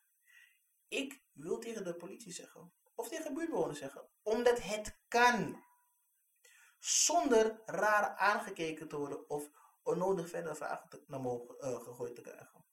Ik 0.88 1.22
wil 1.32 1.58
tegen 1.58 1.84
de 1.84 1.94
politie 1.94 2.32
zeggen, 2.32 2.72
of 2.94 3.08
tegen 3.08 3.34
buurtbewoners 3.34 3.78
zeggen, 3.78 4.08
omdat 4.22 4.62
het 4.62 4.98
kan. 5.08 5.64
Zonder 6.78 7.62
raar 7.64 8.16
aangekeken 8.16 8.88
te 8.88 8.96
worden 8.96 9.28
of 9.28 9.50
onnodig 9.86 10.28
verder 10.28 10.56
vragen 10.56 10.88
te, 10.88 11.04
naar 11.06 11.20
mogen, 11.20 11.56
uh, 11.60 11.82
gegooid 11.82 12.14
te 12.14 12.20
krijgen. 12.20 12.64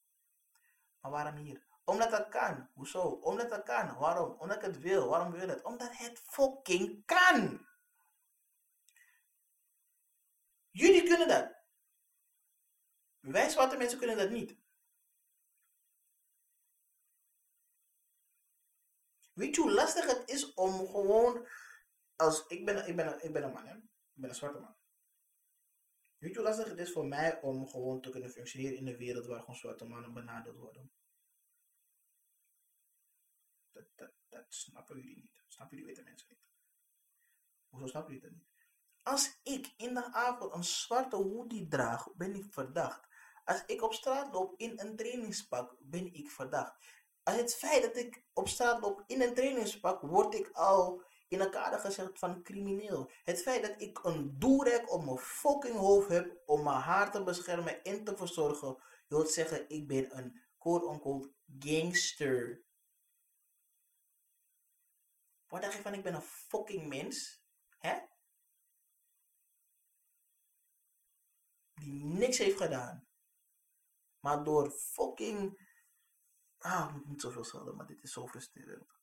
Maar 0.99 1.11
waarom 1.11 1.35
hier? 1.35 1.67
Omdat 1.85 2.11
dat 2.11 2.29
kan. 2.29 2.69
Hoezo? 2.73 3.01
Omdat 3.01 3.49
dat 3.49 3.63
kan. 3.63 3.97
Waarom? 3.97 4.39
Omdat 4.39 4.57
ik 4.57 4.63
het 4.63 4.79
wil. 4.79 5.07
Waarom 5.07 5.31
wil 5.31 5.47
het? 5.47 5.63
Omdat 5.63 5.97
het 5.97 6.19
fucking 6.19 7.05
kan. 7.05 7.67
Jullie 10.71 11.03
kunnen 11.03 11.27
dat. 11.27 11.61
Wij 13.19 13.49
zwarte 13.49 13.77
mensen 13.77 13.97
kunnen 13.97 14.17
dat 14.17 14.29
niet. 14.29 14.57
Weet 19.33 19.55
je 19.55 19.61
hoe 19.61 19.71
lastig 19.71 20.05
het 20.05 20.29
is 20.29 20.53
om 20.53 20.87
gewoon. 20.87 21.47
Als, 22.15 22.45
ik, 22.47 22.65
ben, 22.65 22.87
ik, 22.87 22.95
ben, 22.95 23.23
ik 23.23 23.33
ben 23.33 23.43
een 23.43 23.51
man, 23.51 23.65
hè? 23.65 23.75
Ik 23.75 24.21
ben 24.21 24.29
een 24.29 24.35
zwarte 24.35 24.59
man. 24.59 24.75
Weet 26.23 26.33
je 26.33 26.39
hoe 26.39 26.47
lastig 26.47 26.69
het 26.69 26.79
is 26.79 26.91
voor 26.91 27.05
mij 27.05 27.41
om 27.41 27.67
gewoon 27.67 28.01
te 28.01 28.09
kunnen 28.09 28.29
functioneren 28.29 28.77
in 28.77 28.87
een 28.87 28.97
wereld 28.97 29.25
waar 29.25 29.39
gewoon 29.39 29.55
zwarte 29.55 29.85
mannen 29.85 30.13
benadeeld 30.13 30.57
worden? 30.57 30.91
Dat, 33.71 33.85
dat, 33.95 34.11
dat 34.29 34.45
snappen 34.47 34.97
jullie 34.97 35.15
niet. 35.15 35.43
Snappen 35.47 35.77
jullie 35.77 35.93
witte 35.93 36.09
mensen 36.09 36.27
niet. 36.29 36.47
Hoezo 37.69 37.87
snappen 37.87 38.13
jullie 38.13 38.29
dat 38.29 38.37
niet? 38.37 38.49
Als 39.01 39.39
ik 39.43 39.73
in 39.77 39.93
de 39.93 40.13
avond 40.13 40.53
een 40.53 40.63
zwarte 40.63 41.15
hoodie 41.15 41.67
draag, 41.67 42.13
ben 42.15 42.35
ik 42.35 42.53
verdacht. 42.53 43.07
Als 43.43 43.65
ik 43.65 43.81
op 43.81 43.93
straat 43.93 44.33
loop 44.33 44.59
in 44.59 44.79
een 44.79 44.95
trainingspak, 44.95 45.75
ben 45.79 46.13
ik 46.13 46.29
verdacht. 46.29 46.85
Als 47.23 47.35
het 47.35 47.55
feit 47.55 47.81
dat 47.83 47.97
ik 47.97 48.23
op 48.33 48.47
straat 48.47 48.81
loop 48.81 49.03
in 49.07 49.21
een 49.21 49.33
trainingspak, 49.33 50.01
word 50.01 50.33
ik 50.33 50.49
al 50.51 51.03
in 51.27 51.39
een 51.39 51.51
kader 51.51 51.79
gezet 51.79 52.19
van 52.19 52.43
crimineel. 52.43 53.11
Het 53.23 53.41
feit 53.41 53.61
dat 53.61 53.81
ik 53.81 54.03
een 54.03 54.39
doelrek 54.39 54.91
op 54.91 55.05
mijn 55.05 55.17
fucking 55.17 55.75
hoofd 55.75 56.09
heb 56.09 56.41
om 56.45 56.63
mijn 56.63 56.81
haar 56.81 57.11
te 57.11 57.23
beschermen 57.23 57.83
en 57.83 58.03
te 58.03 58.17
verzorgen, 58.17 58.77
wil 59.07 59.25
zeggen 59.25 59.69
ik 59.69 59.87
ben 59.87 60.17
een 60.17 60.41
quote-unquote 60.57 61.33
gangster. 61.59 62.63
Wat 65.47 65.61
dacht 65.61 65.73
je 65.73 65.81
van 65.81 65.93
ik 65.93 66.03
ben 66.03 66.13
een 66.13 66.21
fucking 66.21 66.87
mens? 66.87 67.43
Hè? 67.77 67.99
Die 71.73 72.05
niks 72.05 72.37
heeft 72.37 72.57
gedaan. 72.57 73.07
Maar 74.19 74.43
door 74.43 74.71
fucking... 74.71 75.71
Ah, 76.57 76.85
ik 76.89 76.95
moet 76.95 77.05
niet 77.05 77.21
zoveel 77.21 77.43
schelden, 77.43 77.75
maar 77.75 77.87
dit 77.87 78.03
is 78.03 78.11
zo 78.11 78.27
frustrerend. 78.27 79.02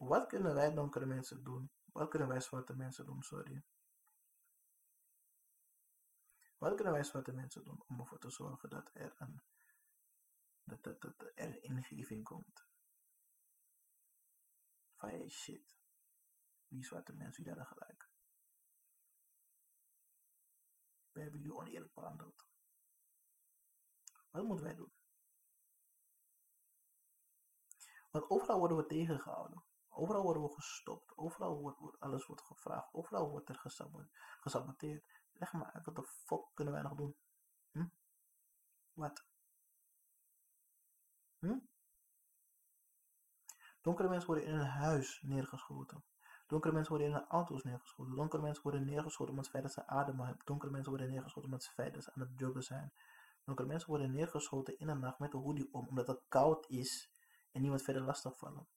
Wat 0.00 0.26
kunnen 0.26 0.54
wij 0.54 0.74
donkere 0.74 1.06
mensen 1.06 1.44
doen? 1.44 1.70
Wat 1.92 2.08
kunnen 2.08 2.28
wij 2.28 2.40
zwarte 2.40 2.74
mensen 2.74 3.06
doen, 3.06 3.22
sorry? 3.22 3.64
Wat 6.58 6.74
kunnen 6.74 6.92
wij 6.92 7.04
zwarte 7.04 7.32
mensen 7.32 7.64
doen 7.64 7.82
om 7.86 8.00
ervoor 8.00 8.18
te 8.18 8.30
zorgen 8.30 8.70
dat 8.70 8.90
er 8.94 9.14
een 9.18 9.42
dat, 10.62 10.82
dat, 10.82 11.00
dat 11.00 11.32
er 11.34 11.62
ingeving 11.62 12.24
komt? 12.24 12.66
Van 14.96 15.30
shit, 15.30 15.78
wie 16.66 16.84
zwarte 16.84 17.12
mensen, 17.12 17.42
die 17.42 17.52
hadden 17.52 17.76
gelijk. 17.78 18.10
We 21.12 21.20
hebben 21.20 21.40
jullie 21.40 21.56
oneerlijk 21.56 21.94
behandeld. 21.94 22.46
Wat 24.30 24.44
moeten 24.44 24.64
wij 24.64 24.74
doen? 24.74 24.92
Want 28.10 28.30
overal 28.30 28.58
worden 28.58 28.76
we 28.76 28.86
tegengehouden. 28.86 29.68
Overal 30.00 30.22
worden 30.22 30.42
we 30.42 30.52
gestopt. 30.52 31.16
Overal 31.16 31.60
wordt, 31.60 32.00
alles 32.00 32.26
wordt 32.26 32.42
gevraagd. 32.42 32.88
Overal 32.92 33.30
wordt 33.30 33.48
er 33.48 33.58
gesaboteerd. 34.40 35.04
Leg 35.32 35.52
maar 35.52 35.72
uit, 35.72 35.84
wat 35.84 35.96
de 35.96 36.04
fuck 36.04 36.44
kunnen 36.54 36.74
wij 36.74 36.82
nog 36.82 36.94
doen? 36.94 37.16
Hm? 37.70 37.86
Wat? 38.92 39.24
Hm? 41.38 41.58
Donkere 43.80 44.08
mensen 44.08 44.26
worden 44.26 44.46
in 44.46 44.54
een 44.54 44.66
huis 44.66 45.20
neergeschoten. 45.22 46.04
Donkere 46.46 46.74
mensen 46.74 46.92
worden 46.92 47.10
in 47.10 47.14
hun 47.14 47.28
auto's 47.28 47.62
neergeschoten. 47.62 48.14
Donkere 48.14 48.42
mensen 48.42 48.62
worden 48.62 48.84
neergeschoten 48.84 49.34
omdat 49.34 49.52
dat 49.52 49.72
ze 49.72 49.86
ademen 49.86 50.26
hebben. 50.26 50.44
Donkere 50.44 50.72
mensen 50.72 50.90
worden 50.90 51.10
neergeschoten 51.10 51.50
omdat 51.50 51.62
ze 51.62 52.10
aan 52.14 52.20
het 52.20 52.38
joggen 52.38 52.62
zijn. 52.62 52.92
Donkere 53.44 53.68
mensen 53.68 53.88
worden 53.88 54.10
neergeschoten 54.10 54.78
in 54.78 54.86
de 54.86 54.94
nacht 54.94 55.18
met 55.18 55.32
een 55.32 55.40
hoodie 55.40 55.72
om 55.72 55.88
omdat 55.88 56.06
het 56.06 56.22
koud 56.28 56.68
is 56.68 57.12
en 57.52 57.60
niemand 57.60 57.82
verder 57.82 58.02
lastig 58.02 58.38
vallen. 58.38 58.68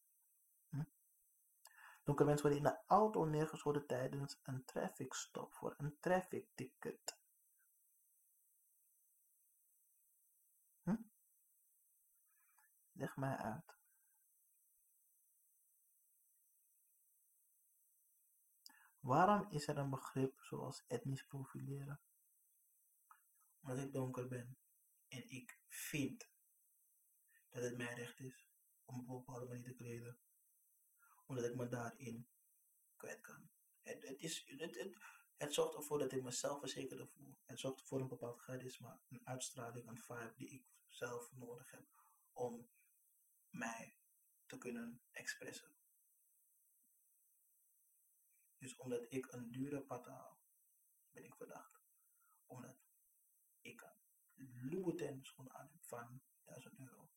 Donkere 2.04 2.28
mensen 2.28 2.48
worden 2.50 2.66
in 2.66 2.72
de 2.72 2.84
auto 2.88 3.26
neergeschoten 3.26 3.86
tijdens 3.88 4.40
een 4.44 4.66
traffic 4.66 5.14
stop 5.14 5.54
voor 5.54 5.76
een 5.78 5.98
traffic 6.00 6.48
ticket. 6.56 7.18
Hm? 10.84 10.96
Leg 12.92 13.16
mij 13.18 13.38
uit. 13.38 13.78
Waarom 19.00 19.46
is 19.50 19.68
er 19.68 19.78
een 19.78 19.90
begrip 19.90 20.42
zoals 20.42 20.84
etnisch 20.88 21.26
profileren? 21.26 22.02
Omdat 23.62 23.78
ik 23.78 23.94
donker 23.94 24.28
ben 24.28 24.58
en 25.08 25.30
ik 25.30 25.60
vind 25.68 26.30
dat 27.50 27.64
het 27.64 27.78
mijn 27.78 27.96
recht 27.96 28.20
is 28.20 28.46
om 28.86 29.10
op 29.10 29.28
een 29.28 29.48
manier 29.48 29.64
te 29.64 29.74
kleden. 29.74 30.18
Omdat 31.26 31.46
ik 31.46 31.56
me 31.56 31.68
daarin 31.68 32.28
kwijt 32.96 33.22
kan. 33.22 33.50
Het, 33.82 34.04
is, 34.04 34.44
het, 34.46 34.76
het, 34.76 34.98
het 35.38 35.54
zorgt 35.54 35.76
ervoor 35.76 36.00
dat 36.00 36.12
ik 36.12 36.24
mezelf 36.24 36.60
verzekerder 36.60 37.08
voel. 37.08 37.38
Het 37.46 37.60
zorgt 37.60 37.82
voor 37.82 38.02
een 38.02 38.08
bepaald 38.08 38.40
charisma, 38.40 39.02
een 39.10 39.28
uitstraling, 39.28 39.88
een 39.88 40.02
vibe 40.02 40.34
die 40.36 40.50
ik 40.50 40.66
zelf 40.88 41.32
nodig 41.34 41.72
heb 41.72 41.86
om 42.32 42.70
mij 43.50 43.98
te 44.46 44.58
kunnen 44.58 45.02
expressen. 45.12 45.76
Dus 48.58 48.76
omdat 48.76 49.06
ik 49.10 49.32
een 49.32 49.52
dure 49.52 49.82
pata 49.82 50.12
haal, 50.12 50.42
ben 51.12 51.24
ik 51.24 51.36
verdacht. 51.36 51.82
Omdat 52.46 52.78
ik 53.62 53.82
een 54.36 54.70
Louboutin 54.70 55.26
schoen 55.26 55.54
aan 55.54 55.70
heb 55.72 55.84
van 55.84 56.22
1000 56.44 56.80
euro. 56.80 57.12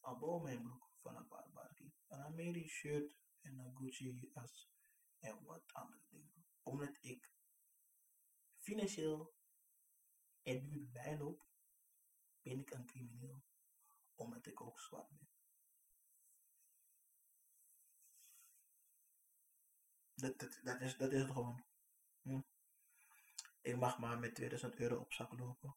Een 0.00 0.62
broek 0.62 0.88
van 1.00 1.16
een 1.16 1.28
paar 1.28 1.50
barkie. 1.50 1.94
Een 2.06 2.22
Ameri 2.22 2.68
shirt 2.68 3.21
en 3.42 3.76
Gucci 3.76 4.30
as 4.34 4.70
en 5.18 5.44
wat 5.44 5.72
andere 5.72 6.02
dingen. 6.08 6.44
Omdat 6.62 6.98
ik 7.00 7.32
financieel 8.58 9.34
en 10.42 10.68
nu 10.68 10.88
bijloop, 10.92 11.46
ben 12.42 12.60
ik 12.60 12.70
een 12.70 12.86
crimineel. 12.86 13.44
Omdat 14.14 14.46
ik 14.46 14.60
ook 14.60 14.80
zwart 14.80 15.08
ben. 15.08 15.28
Dat, 20.14 20.38
dat, 20.38 20.60
dat, 20.62 20.80
is, 20.80 20.96
dat 20.96 21.12
is 21.12 21.20
het 21.20 21.30
gewoon. 21.30 21.64
Hm. 22.22 22.40
Ik 23.60 23.76
mag 23.76 23.98
maar 23.98 24.18
met 24.18 24.34
2000 24.34 24.74
euro 24.74 24.96
op 25.00 25.12
zak 25.12 25.38
lopen. 25.38 25.76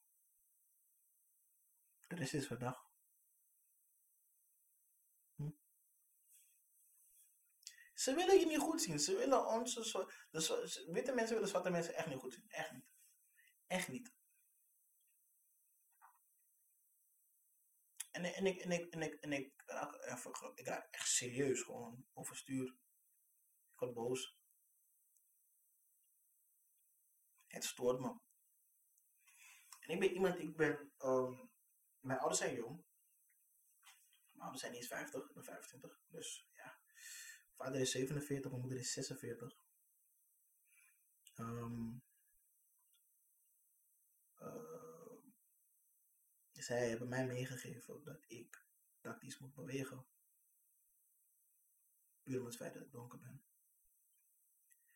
De 2.08 2.16
rest 2.16 2.34
is 2.34 2.48
verdacht. 2.48 2.95
Ze 8.06 8.14
willen 8.14 8.40
je 8.40 8.46
niet 8.46 8.60
goed 8.60 8.82
zien. 8.82 9.00
Ze 9.00 9.16
willen 9.16 9.48
onze 9.48 9.86
zo, 9.86 10.10
de, 10.30 10.88
witte 10.92 11.14
mensen 11.14 11.34
willen 11.34 11.50
zwarte 11.50 11.70
mensen 11.70 11.96
echt 11.96 12.08
niet 12.08 12.18
goed 12.18 12.34
zien. 12.34 12.50
Echt 12.50 12.72
niet. 12.72 12.86
Echt 13.68 13.88
niet. 13.88 14.14
En, 18.12 18.24
en, 18.24 18.46
ik, 18.46 18.62
en, 18.62 18.72
ik, 18.72 18.94
en, 18.94 19.02
ik, 19.02 19.14
en 19.14 19.32
ik, 19.32 19.64
raak 19.66 19.96
even, 19.96 20.52
ik 20.56 20.68
raak 20.68 20.88
echt 20.92 21.08
serieus 21.08 21.62
gewoon 21.62 22.08
overstuur. 22.14 22.68
Ik 23.74 23.80
word 23.80 23.94
boos. 23.94 24.38
Het 27.48 27.64
stoort 27.64 28.00
me. 28.00 28.20
En 29.80 29.90
ik 29.90 30.00
ben 30.00 30.14
iemand, 30.14 30.40
ik 30.40 30.56
ben, 30.56 30.94
um, 31.00 31.52
mijn 32.00 32.20
ouders 32.20 32.40
zijn 32.40 32.56
jong. 32.56 32.84
Mijn 34.32 34.42
ouders 34.42 34.62
zijn 34.62 34.72
niet 34.72 34.82
eens 34.82 34.92
50, 34.92 35.28
ik 35.28 35.34
ben 35.34 35.44
25. 35.44 36.02
Dus 36.08 36.48
ja, 36.54 36.84
vader 37.56 37.82
is 37.82 37.92
47, 37.92 38.50
mijn 38.50 38.62
moeder 38.62 38.80
is 38.80 38.92
46. 38.94 39.58
Um, 41.40 42.04
zij 46.66 46.90
hebben 46.90 47.10
mij 47.10 47.26
meegegeven 47.26 48.04
dat 48.04 48.24
ik 48.28 48.66
tactisch 49.02 49.38
moet 49.38 49.54
bewegen. 49.54 50.06
Puur 52.24 52.40
om 52.40 52.46
het 52.46 52.58
dat 52.58 52.76
ik 52.76 52.92
donker 52.92 53.20
ben. 53.20 53.44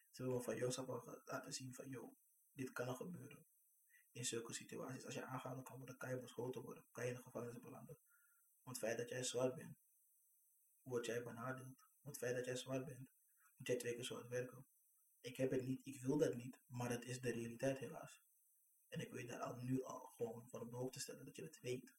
Ze 0.10 0.24
willen 0.24 0.44
van 0.44 0.56
Jozef 0.56 0.86
laten 1.25 1.54
zien 1.54 1.74
van, 1.74 1.89
joh, 1.89 2.18
dit 2.54 2.72
kan 2.72 2.88
er 2.88 2.96
gebeuren. 2.96 3.46
In 4.12 4.25
zulke 4.25 4.54
situaties, 4.54 5.06
als 5.06 5.13
je 5.13 5.24
aangehouden 5.25 5.63
kan 5.63 5.78
worden, 5.78 5.98
kan 5.98 6.10
je 6.10 6.20
beschoten 6.20 6.62
worden, 6.62 6.86
kan 6.92 7.04
je 7.04 7.10
in 7.10 7.16
de 7.16 7.22
gevangenis 7.24 7.62
belanden. 7.62 7.98
Om 8.63 8.72
het 8.72 8.80
feit 8.80 8.98
dat 8.98 9.10
jij 9.10 9.24
zwart 9.24 9.56
bent, 9.56 9.78
word 10.82 11.06
jij 11.06 11.24
benadeeld. 11.24 11.88
Het 12.01 12.18
feit 12.18 12.36
dat 12.36 12.46
jij 12.46 12.56
zwart 12.56 12.86
bent, 12.86 13.10
moet 13.56 13.68
jij 13.68 13.75
twee 13.75 13.96
keer 13.96 14.06
zwart 14.06 14.27
werken. 14.27 14.65
Ik 15.22 15.38
heb 15.38 15.51
het 15.51 15.65
niet, 15.65 15.86
ik 15.86 16.01
wil 16.01 16.18
dat 16.18 16.36
niet, 16.36 16.60
maar 16.68 16.89
het 16.89 17.06
is 17.06 17.22
de 17.22 17.32
realiteit 17.32 17.77
helaas. 17.77 18.24
En 18.88 19.00
ik 19.00 19.12
weet 19.12 19.29
daar 19.29 19.41
al 19.41 19.56
nu 19.56 19.84
al 19.84 20.00
gewoon 20.00 20.50
van 20.50 20.62
op 20.62 20.70
de 20.70 20.75
hoogte 20.75 21.00
stellen 21.00 21.25
dat 21.25 21.36
je 21.36 21.44
het 21.44 21.60
weet. 21.62 21.94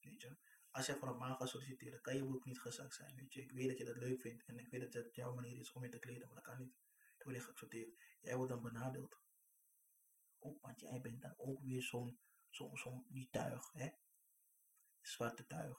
Weet 0.00 0.20
je? 0.20 0.36
Als 0.70 0.86
jij 0.86 0.96
voor 0.96 1.08
een 1.08 1.18
baan 1.18 1.36
gaat 1.36 1.48
solliciteren, 1.48 2.00
kan 2.00 2.16
je 2.16 2.24
ook 2.24 2.44
niet 2.44 2.60
gezakt 2.60 2.94
zijn. 2.94 3.14
Weet 3.14 3.32
je? 3.32 3.42
Ik 3.42 3.52
weet 3.52 3.68
dat 3.68 3.78
je 3.78 3.84
dat 3.84 3.96
leuk 3.96 4.20
vindt 4.20 4.44
en 4.44 4.58
ik 4.58 4.68
weet 4.68 4.80
dat 4.80 4.92
het 4.92 5.14
jouw 5.14 5.34
manier 5.34 5.58
is 5.58 5.72
om 5.72 5.82
je 5.82 5.88
te 5.88 5.98
kleden, 5.98 6.26
maar 6.26 6.34
dat 6.34 6.44
kan 6.44 6.58
niet. 6.58 6.74
Dan 7.16 7.26
word 7.26 7.36
je 7.36 7.42
geaccepteerd. 7.42 7.96
Jij 8.20 8.36
wordt 8.36 8.52
dan 8.52 8.62
benadeeld. 8.62 9.18
Ook, 10.38 10.60
want 10.60 10.80
jij 10.80 11.00
bent 11.00 11.22
dan 11.22 11.34
ook 11.36 11.60
weer 11.60 11.82
zo'n, 11.82 12.18
zo'n, 12.50 12.76
zo'n 12.76 13.06
die 13.08 13.28
tuig, 13.30 13.72
hè? 13.72 13.88
Zwarte 15.00 15.46
tuig. 15.46 15.78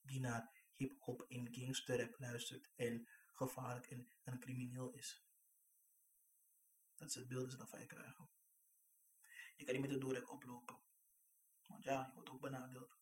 Die 0.00 0.20
naar 0.20 0.63
hip-hop 0.74 1.22
en 1.28 1.54
gangsterrap 1.54 2.18
luistert 2.18 2.70
en 2.74 3.08
gevaarlijk 3.32 3.86
en, 4.22 4.38
crimineel 4.40 4.92
is. 4.92 5.24
Dat 6.94 7.08
is 7.08 7.14
het 7.14 7.28
beeld 7.28 7.42
dat 7.42 7.50
ze 7.50 7.56
dan 7.56 7.68
van 7.68 7.86
krijgen. 7.86 8.28
Je 9.56 9.64
kan 9.64 9.74
niet 9.74 9.82
met 9.82 9.92
de 9.92 9.98
doorrek 9.98 10.30
oplopen. 10.30 10.80
Want 11.66 11.84
ja, 11.84 12.06
je 12.06 12.12
wordt 12.14 12.30
ook 12.30 12.40
benadeeld. 12.40 12.96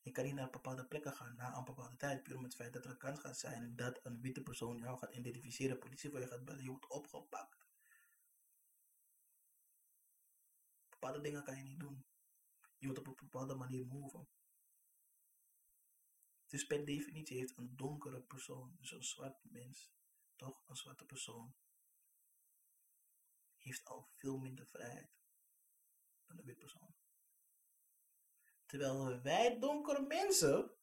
Je 0.00 0.12
kan 0.12 0.24
niet 0.24 0.34
naar 0.34 0.50
bepaalde 0.50 0.86
plekken 0.86 1.12
gaan 1.12 1.34
na 1.36 1.56
een 1.56 1.64
bepaalde 1.64 1.96
tijd, 1.96 2.22
puur 2.22 2.36
om 2.36 2.42
het 2.42 2.54
feit 2.54 2.72
dat 2.72 2.84
er 2.84 2.90
een 2.90 2.96
kans 2.96 3.20
gaat 3.20 3.38
zijn 3.38 3.76
dat 3.76 4.00
een 4.02 4.20
witte 4.20 4.42
persoon 4.42 4.78
jou 4.78 4.98
gaat 4.98 5.14
identificeren, 5.14 5.78
politie 5.78 6.10
voor 6.10 6.20
je 6.20 6.26
gaat 6.26 6.44
bellen, 6.44 6.62
je 6.62 6.70
wordt 6.70 6.88
opgepakt. 6.88 7.66
Bepaalde 10.88 11.20
dingen 11.20 11.44
kan 11.44 11.56
je 11.56 11.62
niet 11.62 11.80
doen. 11.80 12.06
Je 12.78 12.86
moet 12.86 12.98
op 12.98 13.06
een 13.06 13.14
bepaalde 13.16 13.54
manier 13.54 13.86
move. 13.86 14.26
Dus 16.54 16.66
per 16.66 16.84
definitie 16.84 17.38
heeft 17.38 17.56
een 17.56 17.76
donkere 17.76 18.20
persoon, 18.20 18.76
dus 18.78 18.92
een 18.92 19.04
zwart 19.04 19.38
mens, 19.42 19.92
toch 20.36 20.62
een 20.66 20.76
zwarte 20.76 21.04
persoon, 21.04 21.54
heeft 23.56 23.84
al 23.84 24.08
veel 24.14 24.38
minder 24.38 24.66
vrijheid 24.66 25.10
dan 26.26 26.38
een 26.38 26.44
wit 26.44 26.58
persoon. 26.58 26.94
Terwijl 28.66 29.22
wij 29.22 29.58
donkere 29.58 30.02
mensen 30.02 30.76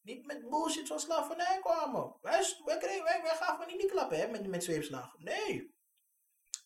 niet 0.00 0.26
met 0.26 0.48
bullshit 0.48 0.86
van 0.86 1.00
slavernij 1.00 1.58
kwamen. 1.60 2.18
Wij, 2.20 2.56
wij, 2.64 2.78
kregen, 2.78 3.36
gaven 3.36 3.66
niet 3.66 3.80
die 3.80 3.90
klappen 3.90 4.30
met, 4.30 4.46
met 4.46 4.64
zweepslagen. 4.64 5.22
Nee. 5.22 5.74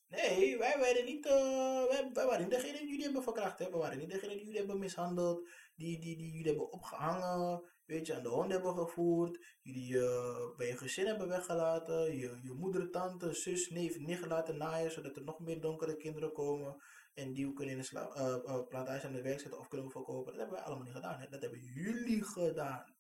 Nee, 0.09 0.59
wij 0.59 0.79
werden 0.79 1.05
niet, 1.05 1.24
wij, 1.24 2.11
wij, 2.12 2.26
waren 2.26 2.40
niet 2.40 2.50
degene 2.50 2.79
die 2.79 2.88
jullie 2.88 3.05
hebben 3.05 3.22
verkracht. 3.22 3.59
Hè. 3.59 3.70
We 3.70 3.76
waren 3.76 3.98
niet 3.98 4.11
degene 4.11 4.35
die 4.35 4.44
jullie 4.44 4.59
hebben 4.59 4.79
mishandeld. 4.79 5.48
Die, 5.74 6.00
die, 6.00 6.16
die 6.16 6.31
jullie 6.31 6.46
hebben 6.46 6.72
opgehangen. 6.72 7.70
Weet 7.90 8.07
je, 8.07 8.14
aan 8.14 8.22
de 8.22 8.29
hond 8.29 8.53
hebben 8.53 8.74
gevoerd. 8.74 9.57
Jullie 9.62 9.92
uh, 9.92 10.57
bij 10.57 10.66
je 10.66 10.76
gezin 10.76 11.07
hebben 11.07 11.29
weggelaten. 11.29 12.16
Je, 12.16 12.40
je 12.42 12.53
moeder, 12.53 12.90
tante, 12.90 13.33
zus, 13.33 13.70
neef, 13.70 13.98
nicht 13.98 14.26
laten 14.26 14.57
naaien. 14.57 14.90
Zodat 14.90 15.16
er 15.16 15.24
nog 15.24 15.40
meer 15.40 15.61
donkere 15.61 15.96
kinderen 15.96 16.33
komen. 16.33 16.83
En 17.14 17.33
die 17.33 17.46
we 17.46 17.53
kunnen 17.53 17.76
in 17.76 17.81
de 17.81 18.12
uh, 18.16 18.55
uh, 18.55 18.66
plantage 18.68 19.07
aan 19.07 19.12
de 19.12 19.22
werk 19.22 19.40
zetten 19.40 19.59
of 19.59 19.68
kunnen 19.68 19.90
verkopen. 19.90 20.33
Dat 20.33 20.40
hebben 20.40 20.57
wij 20.57 20.66
allemaal 20.66 20.85
niet 20.85 20.94
gedaan. 20.94 21.20
Hè? 21.20 21.29
Dat 21.29 21.40
hebben 21.40 21.61
jullie 21.61 22.24
gedaan. 22.24 22.96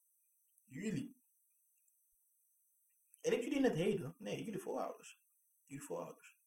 Jullie. 0.64 1.16
En 3.20 3.32
ik 3.32 3.42
jullie 3.42 3.58
in 3.58 3.64
het 3.64 3.76
heden? 3.76 4.14
Nee, 4.18 4.44
jullie 4.44 4.60
voorouders. 4.60 5.20
Jullie 5.66 5.84
voorouders. 5.84 6.39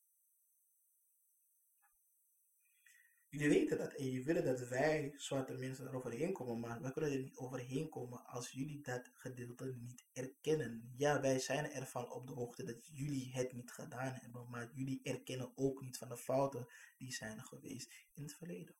Jullie 3.33 3.49
weten 3.49 3.77
dat 3.77 3.93
en 3.93 4.05
jullie 4.05 4.23
willen 4.23 4.45
dat 4.45 4.67
wij 4.67 5.13
zwarte 5.17 5.53
mensen 5.53 5.87
er 5.87 5.95
overheen 5.95 6.33
komen, 6.33 6.59
maar 6.59 6.81
wij 6.81 6.91
kunnen 6.91 7.11
er 7.11 7.19
niet 7.19 7.35
overheen 7.35 7.89
komen 7.89 8.25
als 8.25 8.49
jullie 8.49 8.81
dat 8.81 9.09
gedeelte 9.13 9.75
niet 9.79 10.05
erkennen. 10.13 10.93
Ja, 10.97 11.21
wij 11.21 11.39
zijn 11.39 11.71
ervan 11.71 12.11
op 12.11 12.27
de 12.27 12.33
hoogte 12.33 12.63
dat 12.63 12.85
jullie 12.85 13.31
het 13.33 13.53
niet 13.53 13.71
gedaan 13.71 14.13
hebben, 14.13 14.49
maar 14.49 14.71
jullie 14.73 14.99
erkennen 15.03 15.51
ook 15.55 15.81
niet 15.81 15.97
van 15.97 16.09
de 16.09 16.17
fouten 16.17 16.67
die 16.97 17.13
zijn 17.13 17.43
geweest 17.43 17.93
in 18.13 18.23
het 18.23 18.33
verleden. 18.33 18.75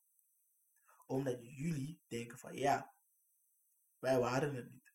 Omdat 1.06 1.38
jullie 1.40 2.00
denken 2.08 2.38
van 2.38 2.56
ja, 2.56 2.94
wij 3.98 4.18
waren 4.18 4.54
het 4.54 4.70
niet. 4.70 4.92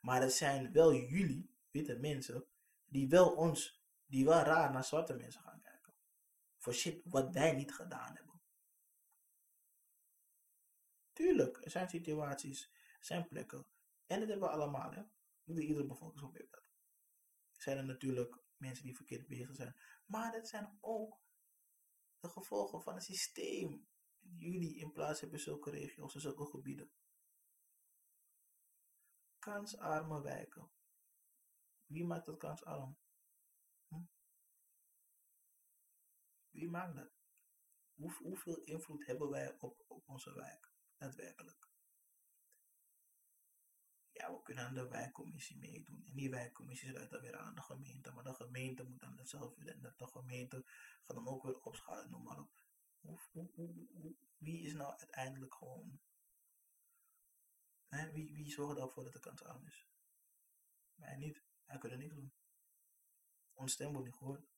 Maar 0.00 0.22
het 0.22 0.32
zijn 0.32 0.72
wel 0.72 0.94
jullie, 0.94 1.50
witte 1.70 1.98
mensen, 1.98 2.46
die 2.84 3.08
wel 3.08 3.30
ons, 3.30 3.84
die 4.06 4.24
wel 4.24 4.42
raar 4.42 4.72
naar 4.72 4.84
zwarte 4.84 5.14
mensen 5.14 5.42
gaan 5.42 5.60
kijken. 5.62 5.94
Voor 6.58 6.74
shit 6.74 7.00
wat 7.04 7.32
wij 7.32 7.52
niet 7.52 7.74
gedaan 7.74 8.14
hebben. 8.14 8.23
Tuurlijk, 11.14 11.64
er 11.64 11.70
zijn 11.70 11.88
situaties, 11.88 12.70
er 12.98 13.04
zijn 13.04 13.28
plekken. 13.28 13.66
En 14.06 14.20
dat 14.20 14.28
hebben 14.28 14.48
we 14.48 14.54
allemaal, 14.54 14.92
hè. 14.92 15.02
Iedere 15.44 15.86
bevolkingsgroep 15.86 16.34
heeft 16.36 16.50
dat. 16.50 16.62
Er 17.52 17.62
zijn 17.62 17.76
er 17.76 17.84
natuurlijk 17.84 18.38
mensen 18.56 18.84
die 18.84 18.96
verkeerd 18.96 19.26
bezig 19.26 19.54
zijn. 19.54 19.76
Maar 20.06 20.32
dat 20.32 20.48
zijn 20.48 20.78
ook 20.80 21.20
de 22.20 22.28
gevolgen 22.28 22.82
van 22.82 22.94
het 22.94 23.04
systeem. 23.04 23.88
Jullie 24.36 24.76
in 24.76 24.92
plaats 24.92 25.20
hebben 25.20 25.40
zulke 25.40 25.70
regio's 25.70 26.14
en 26.14 26.20
zulke 26.20 26.46
gebieden. 26.46 26.90
Kansarme 29.38 30.22
wijken. 30.22 30.70
Wie 31.86 32.04
maakt 32.04 32.26
dat 32.26 32.38
kansarm? 32.38 32.96
Hm? 33.88 34.02
Wie 36.50 36.68
maakt 36.70 36.94
dat? 36.94 37.12
hoeveel 37.94 38.62
invloed 38.64 39.06
hebben 39.06 39.30
wij 39.30 39.56
op, 39.58 39.84
op 39.86 40.08
onze 40.08 40.34
wijk? 40.34 40.73
Daadwerkelijk. 40.98 41.68
Ja, 44.12 44.32
we 44.32 44.42
kunnen 44.42 44.64
aan 44.64 44.74
de 44.74 44.88
wijkcommissie 44.88 45.56
meedoen. 45.56 46.04
En 46.04 46.14
die 46.14 46.30
wijkcommissie 46.30 46.88
sluit 46.88 47.10
dan 47.10 47.20
weer 47.20 47.36
aan 47.36 47.54
de 47.54 47.62
gemeente. 47.62 48.12
Maar 48.12 48.24
de 48.24 48.34
gemeente 48.34 48.82
moet 48.82 49.00
dan 49.00 49.18
hetzelfde 49.18 49.64
doen. 49.64 49.74
En 49.74 49.94
de 49.96 50.06
gemeente 50.06 50.62
gaat 51.04 51.16
dan 51.16 51.28
ook 51.28 51.42
weer 51.42 51.60
opschalen, 51.60 52.10
noem 52.10 52.22
maar 52.22 52.38
op. 52.38 52.62
Hoe, 53.00 54.16
wie 54.38 54.62
is 54.62 54.72
nou 54.72 54.98
uiteindelijk 54.98 55.54
gewoon... 55.54 56.00
Wie, 57.88 58.32
wie 58.32 58.50
zorgt 58.50 58.78
ervoor 58.78 59.04
dat 59.04 59.12
de 59.12 59.20
kans 59.20 59.44
aan 59.44 59.66
is? 59.66 59.88
Wij 60.94 61.16
niet. 61.16 61.42
Hij 61.64 61.78
kunnen 61.78 61.98
niks 61.98 62.14
doen. 62.14 62.32
Ons 63.52 63.72
stem 63.72 63.92
wordt 63.92 64.06
niet 64.06 64.16
gehoord. 64.16 64.53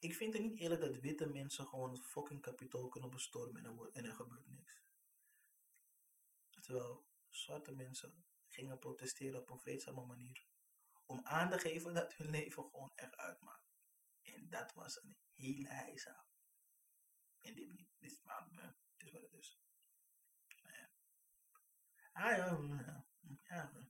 Ik 0.00 0.14
vind 0.14 0.32
het 0.32 0.42
niet 0.42 0.58
eerlijk 0.58 0.80
dat 0.80 0.96
witte 0.96 1.26
mensen 1.26 1.66
gewoon 1.66 1.92
het 1.92 2.06
fucking 2.06 2.40
kapitool 2.40 2.88
kunnen 2.88 3.10
bestormen 3.10 3.64
en 3.92 4.04
er, 4.04 4.14
gebeurt 4.14 4.48
niks. 4.48 4.82
Terwijl 6.60 7.06
zwarte 7.28 7.72
mensen 7.72 8.24
gingen 8.46 8.78
protesteren 8.78 9.40
op 9.40 9.50
een 9.50 9.58
vreedzame 9.58 10.06
manier. 10.06 10.46
Om 11.06 11.20
aan 11.26 11.50
te 11.50 11.58
geven 11.58 11.94
dat 11.94 12.14
hun 12.14 12.30
leven 12.30 12.62
gewoon 12.62 12.92
echt 12.94 13.16
uitmaakt. 13.16 13.72
En 14.22 14.48
dat 14.48 14.72
was 14.72 15.02
een 15.02 15.16
hele 15.34 15.68
heisa. 15.68 16.26
En 17.40 17.54
dit 17.54 17.68
niet, 17.72 17.88
dit 17.98 18.12
is 18.12 18.22
maar, 18.22 18.48
uh, 18.52 18.62
het 18.62 19.02
is 19.02 19.12
wat 19.12 19.22
het 19.22 19.32
is. 19.32 19.60
Ah 22.12 22.30
ja, 22.30 22.36
ja, 22.36 23.06
ja, 23.48 23.70
ja. 23.72 23.82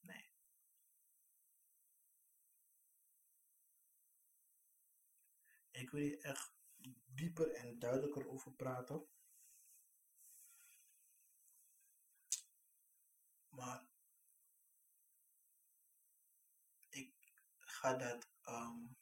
Nee. 0.00 0.30
Ik 5.76 5.90
wil 5.90 6.00
hier 6.00 6.20
echt 6.20 6.52
dieper 7.06 7.52
en 7.52 7.78
duidelijker 7.78 8.28
over 8.28 8.52
praten. 8.52 9.08
Maar 13.48 13.88
ik 16.88 17.14
ga 17.58 17.96
dat, 17.96 18.28
um, 18.48 18.96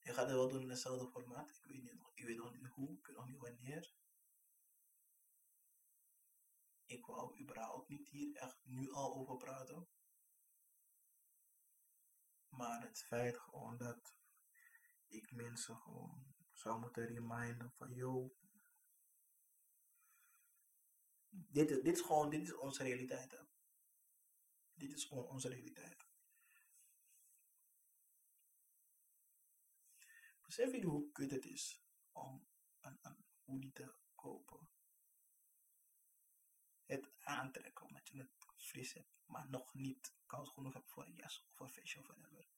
ik 0.00 0.12
ga 0.12 0.24
dat 0.24 0.30
wel 0.30 0.48
doen 0.48 0.62
in 0.62 0.70
hetzelfde 0.70 1.08
formaat. 1.10 1.50
Ik 1.50 1.64
weet, 1.64 1.82
niet, 1.82 1.92
ik 2.14 2.24
weet 2.24 2.36
nog 2.36 2.52
niet 2.52 2.66
hoe, 2.66 2.98
ik 2.98 3.06
weet 3.06 3.16
nog 3.16 3.26
niet 3.26 3.40
wanneer. 3.40 3.94
Ik 6.84 7.06
wou 7.06 7.40
überhaupt 7.40 7.88
niet 7.88 8.08
hier 8.08 8.36
echt 8.36 8.58
nu 8.64 8.92
al 8.92 9.14
over 9.14 9.36
praten. 9.36 9.88
Maar 12.56 12.82
het 12.82 13.04
feit 13.04 13.38
gewoon 13.38 13.76
dat 13.76 14.14
ik 15.06 15.32
mensen 15.32 15.76
gewoon 15.76 16.34
zou 16.52 16.80
moeten 16.80 17.06
reminden 17.06 17.72
van, 17.72 17.94
yo, 17.94 18.36
dit, 21.28 21.68
dit 21.68 21.86
is 21.86 22.00
gewoon, 22.00 22.30
dit 22.30 22.42
is 22.42 22.54
onze 22.54 22.82
realiteit. 22.82 23.30
Hè. 23.30 23.38
Dit 24.74 24.92
is 24.92 25.04
gewoon 25.04 25.28
onze 25.28 25.48
realiteit. 25.48 26.06
Besef 30.40 30.72
je 30.72 30.84
hoe 30.84 31.12
kut 31.12 31.30
het 31.30 31.44
is 31.44 31.82
om 32.12 32.48
een, 32.80 32.98
een 33.02 33.24
hoodie 33.44 33.72
te 33.72 33.94
kopen? 34.14 34.68
Het 36.84 37.10
aantrekken 37.18 37.86
omdat 37.86 38.08
je 38.08 38.18
het 38.18 38.30
fris 38.56 38.92
hebt, 38.92 39.16
maar 39.24 39.50
nog 39.50 39.74
niet 39.74 40.15
koud 40.26 40.48
genoeg 40.48 40.72
hebt 40.72 40.90
voor 40.90 41.06
een 41.06 41.14
jas 41.14 41.46
of 41.52 41.60
een 41.60 41.68
vestje 41.68 42.00
of 42.00 42.06
whatever. 42.06 42.48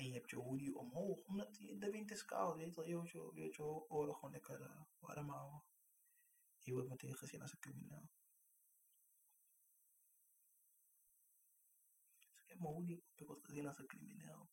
En 0.00 0.06
je 0.06 0.12
hebt 0.12 0.30
je 0.30 0.36
hoodie 0.36 0.76
omhoog, 0.76 1.22
omdat 1.24 1.54
de 1.54 1.90
wind 1.90 2.10
is 2.10 2.24
koud, 2.24 2.56
weet 2.56 2.74
je 2.74 2.74
wel. 2.74 2.84
Je 2.84 3.32
wilt 3.34 3.54
je, 3.54 3.62
oren 3.62 4.14
gewoon 4.14 4.30
lekker 4.30 4.62
eh, 4.62 4.82
warm 4.98 5.28
houden. 5.28 5.62
Je 6.58 6.72
wordt 6.72 6.88
meteen 6.88 7.16
gezien 7.16 7.42
als 7.42 7.52
een 7.52 7.58
crimineel. 7.58 8.10
Dus 12.18 12.40
ik 12.42 12.48
heb 12.48 12.58
mijn 12.58 12.74
hoodie 12.74 12.96
op, 12.96 13.04
ik 13.14 13.26
word 13.26 13.44
gezien 13.44 13.66
als 13.66 13.78
een 13.78 13.86
crimineel. 13.86 14.50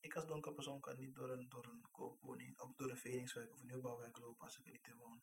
Ik 0.00 0.14
als 0.14 0.26
donker 0.26 0.52
persoon 0.52 0.80
kan 0.80 0.96
niet 0.96 1.14
door 1.14 1.30
een, 1.30 1.48
door 1.48 1.66
een 1.66 1.90
koopwoning, 1.90 2.60
of 2.60 2.74
door 2.74 2.90
een 2.90 2.96
veringswerk 2.96 3.52
of 3.52 3.60
een 3.60 3.66
nieuwbouwwerk 3.66 4.18
lopen 4.18 4.44
als 4.44 4.58
ik 4.58 4.66
er 4.66 4.72
niet 4.72 4.86
in 4.86 4.96
woon. 4.96 5.22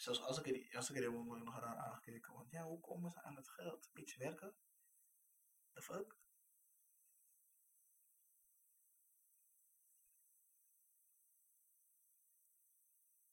Zelfs 0.00 0.20
als 0.20 0.38
ik 0.38 0.46
er, 0.46 0.76
als 0.76 0.90
ik 0.90 0.96
ik 0.96 1.44
nog 1.44 1.58
raar 1.60 1.76
aangekeken. 1.76 2.32
Want 2.32 2.50
ja, 2.50 2.62
hoe 2.62 2.80
komen 2.80 3.10
ze 3.10 3.22
aan 3.22 3.36
het 3.36 3.48
geld? 3.48 3.90
Beetje 3.92 4.18
werken? 4.18 4.56
The 5.72 5.82
fuck? 5.82 6.16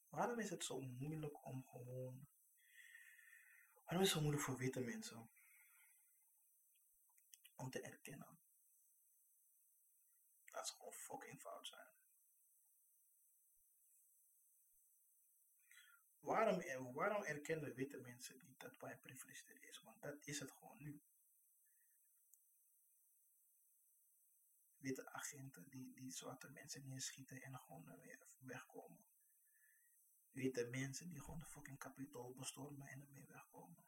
Waarom 0.08 0.38
is 0.38 0.50
het 0.50 0.64
zo 0.64 0.80
moeilijk 0.80 1.44
om 1.44 1.64
gewoon... 1.64 2.28
Waarom 3.84 4.02
is 4.02 4.08
het 4.08 4.16
zo 4.16 4.20
moeilijk 4.20 4.44
voor 4.44 4.56
witte 4.56 4.80
mensen 4.80 5.30
om 7.56 7.70
te 7.70 7.80
erkennen 7.80 8.40
dat 10.44 10.68
ze 10.68 10.74
gewoon 10.74 10.92
fucking 10.92 11.40
fout 11.40 11.66
zijn? 11.66 11.87
Waarom, 16.28 16.60
er- 16.60 16.92
waarom 16.92 17.22
erkennen 17.22 17.74
witte 17.74 17.98
mensen 17.98 18.38
niet 18.44 18.60
dat 18.60 18.78
privilege 19.00 19.52
er 19.52 19.68
is? 19.68 19.80
Want 19.82 20.02
dat 20.02 20.26
is 20.26 20.38
het 20.40 20.50
gewoon 20.50 20.76
nu. 20.78 21.02
Witte 24.76 25.12
agenten 25.12 25.68
die, 25.68 25.94
die 25.94 26.10
zwarte 26.10 26.50
mensen 26.50 26.86
neerschieten 26.86 27.42
en 27.42 27.58
gewoon 27.58 27.88
er 27.88 28.00
weer 28.00 28.26
wegkomen. 28.38 29.06
Witte 30.30 30.66
mensen 30.66 31.08
die 31.08 31.20
gewoon 31.20 31.38
de 31.38 31.46
fucking 31.46 31.78
kapitool 31.78 32.34
bestormen 32.34 32.88
en 32.88 33.00
ermee 33.00 33.26
wegkomen. 33.26 33.84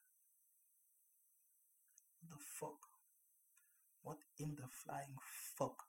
The 2.28 2.38
fuck? 2.38 2.88
What 4.00 4.24
in 4.34 4.54
the 4.54 4.68
flying 4.68 5.22
fuck? 5.22 5.88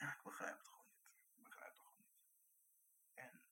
Ja, 0.00 0.12
ik 0.12 0.22
begrijp 0.22 0.58
het 0.58 0.68
gewoon 0.68 0.86
niet. 0.92 1.10
Ik 1.36 1.42
begrijp 1.42 1.70
het 1.70 1.78
gewoon 1.78 1.98
niet. 1.98 2.14
En 3.14 3.42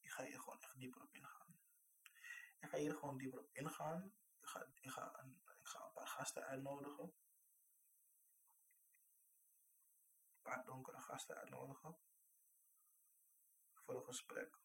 ik 0.00 0.10
ga 0.10 0.24
hier 0.24 0.40
gewoon 0.40 0.60
echt 0.60 0.78
dieper 0.78 1.02
op 1.02 1.14
ingaan. 1.14 1.58
Ik 2.58 2.68
ga 2.68 2.76
hier 2.76 2.94
gewoon 2.94 3.18
dieper 3.18 3.38
op 3.38 3.50
ingaan. 3.52 4.14
Ik 4.40 4.46
ga, 4.48 4.66
ik 4.80 4.90
ga, 4.90 5.18
een, 5.18 5.42
paar 5.94 6.06
gasten 6.06 6.44
uitnodigen. 6.44 7.04
Een 10.34 10.42
paar 10.42 10.64
donkere 10.64 11.00
gasten 11.00 11.36
uitnodigen. 11.36 11.98
Voor 13.72 13.94
een 13.94 14.04
gesprek. 14.04 14.60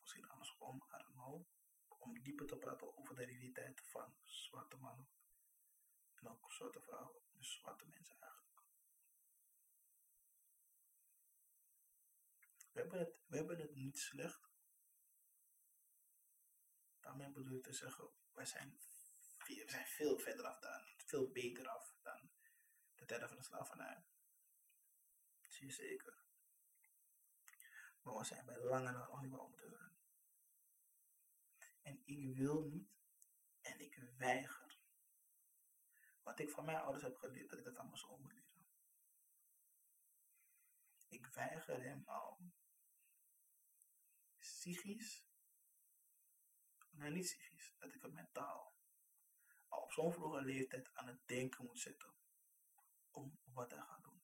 Misschien 0.00 0.28
andersom, 0.28 0.76
I 0.76 1.12
don't. 1.12 1.48
Om 1.88 2.22
dieper 2.22 2.46
te 2.46 2.56
praten 2.56 2.96
over 2.98 3.14
de 3.14 3.24
realiteit 3.24 3.82
van 3.82 4.16
zwarte 4.22 4.76
mannen. 4.76 5.08
En 6.14 6.28
ook 6.28 6.52
zwarte 6.52 6.80
vrouwen. 6.80 7.22
Dus 7.32 7.52
zwarte 7.52 7.86
mensen 7.86 8.20
eigenlijk. 8.20 8.62
We 12.72 12.80
hebben 12.80 12.98
het, 12.98 13.22
we 13.26 13.36
hebben 13.36 13.58
het 13.58 13.74
niet 13.74 13.98
slecht. 13.98 14.51
Daarmee 17.02 17.30
bedoel 17.30 17.56
ik 17.56 17.62
te 17.62 17.72
zeggen, 17.72 18.10
wij 18.32 18.44
zijn, 18.44 18.80
we 19.46 19.64
zijn 19.66 19.86
veel 19.86 20.18
verder 20.18 20.46
af 20.46 20.58
dan, 20.58 20.86
veel 20.96 21.30
beter 21.30 21.68
af 21.68 21.96
dan 22.02 22.30
de 22.94 23.04
tijden 23.04 23.28
van 23.28 23.36
de 23.36 23.42
slavernij. 23.42 24.04
Zie 25.48 25.66
je 25.66 25.72
zeker. 25.72 26.24
Maar 28.02 28.14
we 28.14 28.24
zijn 28.24 28.46
bij 28.46 28.58
lange 28.58 28.92
na 28.92 29.06
nog 29.06 29.22
niet 29.22 29.30
waar. 29.30 29.50
En 31.82 32.02
ik 32.04 32.36
wil 32.36 32.62
niet 32.62 32.90
en 33.60 33.80
ik 33.80 33.96
weiger. 34.16 34.80
Wat 36.22 36.38
ik 36.38 36.50
van 36.50 36.64
mijn 36.64 36.78
ouders 36.78 37.02
heb 37.02 37.16
geleerd, 37.16 37.50
dat 37.50 37.58
ik 37.58 37.64
dat 37.64 37.76
allemaal 37.76 37.96
zo 37.96 38.18
moet 38.18 38.32
leren. 38.32 38.66
Ik 41.08 41.26
weiger 41.26 41.82
hem 41.82 42.02
al 42.04 42.52
psychisch, 44.38 45.31
niet 47.10 47.24
psychisch, 47.24 47.74
dat 47.78 47.94
ik 47.94 48.02
hem 48.02 48.12
mentaal 48.12 48.74
al 49.68 49.82
op 49.82 49.92
zo'n 49.92 50.12
vroege 50.12 50.42
leeftijd 50.42 50.94
aan 50.94 51.06
het 51.06 51.26
denken 51.26 51.64
moet 51.64 51.80
zetten 51.80 52.14
om 53.10 53.38
wat 53.44 53.70
hij 53.70 53.80
gaat 53.80 54.04
doen. 54.04 54.22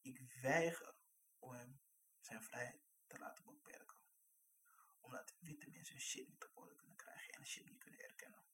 Ik 0.00 0.20
weiger 0.40 0.94
om 1.38 1.52
hem 1.52 1.80
zijn 2.20 2.42
vrijheid 2.42 2.82
te 3.06 3.18
laten 3.18 3.44
beperken. 3.44 3.98
Omdat 5.00 5.34
witte 5.38 5.70
mensen 5.70 6.00
shit 6.00 6.28
niet 6.28 6.40
te 6.40 6.50
horen 6.54 6.76
kunnen 6.76 6.96
krijgen 6.96 7.34
en 7.34 7.46
shit 7.46 7.64
niet 7.64 7.78
kunnen 7.78 8.00
erkennen. 8.00 8.44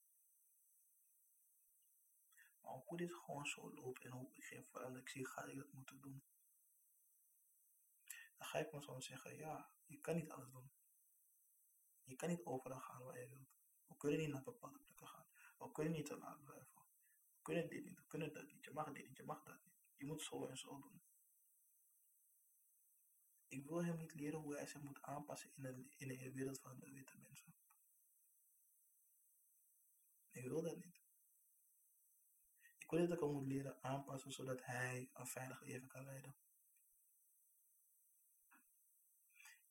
Maar 2.61 2.73
hoe 2.73 2.97
dit 2.97 3.13
gewoon 3.13 3.45
zo 3.45 3.73
loopt 3.73 4.03
en 4.03 4.11
hoe 4.11 4.29
ik 4.33 4.43
geen 4.43 4.65
verandering 4.65 5.09
zie, 5.09 5.27
ga 5.27 5.43
ik 5.43 5.57
dat 5.57 5.71
moeten 5.71 6.01
doen. 6.01 6.23
Dan 8.37 8.47
ga 8.47 8.59
ik 8.59 8.71
me 8.71 8.81
zo 8.81 8.99
zeggen, 8.99 9.37
ja, 9.37 9.71
je 9.85 9.99
kan 9.99 10.15
niet 10.15 10.29
alles 10.29 10.51
doen. 10.51 10.71
Kan 12.17 12.29
niet 12.29 12.45
overal 12.45 12.79
gaan 12.79 13.03
waar 13.03 13.19
je 13.19 13.27
wilt. 13.27 13.55
We 13.87 13.97
kunnen 13.97 14.19
niet 14.19 14.29
naar 14.29 14.43
bepaalde 14.43 14.79
plekken 14.79 15.07
gaan. 15.07 15.25
We 15.57 15.71
kunnen 15.71 15.93
niet 15.93 16.05
te 16.05 16.17
laat 16.17 16.43
blijven. 16.43 16.85
We 17.31 17.41
kunnen 17.41 17.69
dit 17.69 17.83
niet, 17.83 17.97
we 17.97 18.05
kunnen 18.07 18.33
dat 18.33 18.47
niet, 18.47 18.63
je 18.63 18.71
mag 18.71 18.91
dit 18.91 19.07
niet, 19.07 19.17
je 19.17 19.23
mag 19.23 19.43
dat 19.43 19.63
niet. 19.63 19.73
Je 19.95 20.05
moet 20.05 20.21
zo 20.21 20.45
en 20.45 20.57
zo 20.57 20.79
doen. 20.79 21.01
Ik 23.47 23.65
wil 23.65 23.83
hem 23.83 23.97
niet 23.97 24.13
leren 24.13 24.39
hoe 24.39 24.55
hij 24.55 24.67
zich 24.67 24.81
moet 24.81 25.01
aanpassen 25.01 25.51
in 25.55 25.61
de, 25.61 25.85
in 25.97 26.07
de 26.07 26.31
wereld 26.31 26.59
van 26.59 26.79
de 26.79 26.91
witte 26.91 27.17
mensen. 27.17 27.55
Ik 30.29 30.43
wil 30.43 30.61
dat 30.61 30.75
niet. 30.75 31.01
Ik 32.77 32.89
wil 32.89 33.07
dat 33.07 33.17
ik 33.17 33.19
hem 33.19 33.31
moet 33.31 33.47
leren 33.47 33.83
aanpassen 33.83 34.31
zodat 34.31 34.63
hij 34.63 35.09
een 35.13 35.27
veilig 35.27 35.61
leven 35.61 35.87
kan 35.87 36.03
leiden. 36.03 36.35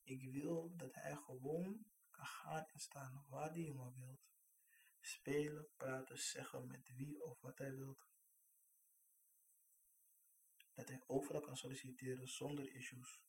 Ik 0.03 0.31
wil 0.33 0.77
dat 0.77 0.95
hij 0.95 1.17
gewoon 1.17 1.87
gaan 2.25 2.67
en 2.67 2.81
staan 2.81 3.27
waar 3.29 3.51
hij 3.51 3.73
maar 3.73 3.95
wilt. 3.95 4.21
Spelen, 5.01 5.69
praten, 5.77 6.19
zeggen 6.19 6.67
met 6.67 6.95
wie 6.95 7.25
of 7.25 7.41
wat 7.41 7.59
hij 7.59 7.75
wilt. 7.75 8.07
Dat 10.73 10.89
hij 10.89 11.03
overal 11.07 11.41
kan 11.41 11.57
solliciteren 11.57 12.29
zonder 12.29 12.73
issues. 12.73 13.25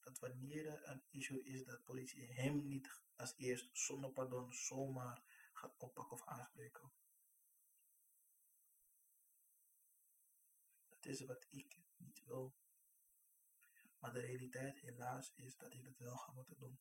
Dat 0.00 0.18
wanneer 0.18 0.66
er 0.66 0.88
een 0.88 1.04
issue 1.10 1.42
is, 1.42 1.64
dat 1.64 1.84
politie 1.84 2.32
hem 2.32 2.66
niet 2.66 3.02
als 3.16 3.34
eerst 3.36 3.78
zonder 3.78 4.10
pardon 4.10 4.52
zomaar 4.52 5.22
gaat 5.52 5.76
oppakken 5.78 6.12
of 6.12 6.26
aanspreken. 6.26 6.92
Dat 10.88 11.06
is 11.06 11.24
wat 11.24 11.46
ik 11.50 11.78
niet 11.96 12.24
wil. 12.24 12.54
Maar 14.04 14.12
de 14.12 14.20
realiteit 14.20 14.80
helaas 14.80 15.32
is 15.34 15.56
dat 15.56 15.74
ik 15.74 15.84
het 15.84 15.98
wel 15.98 16.16
ga 16.16 16.32
moeten 16.32 16.56
doen. 16.56 16.80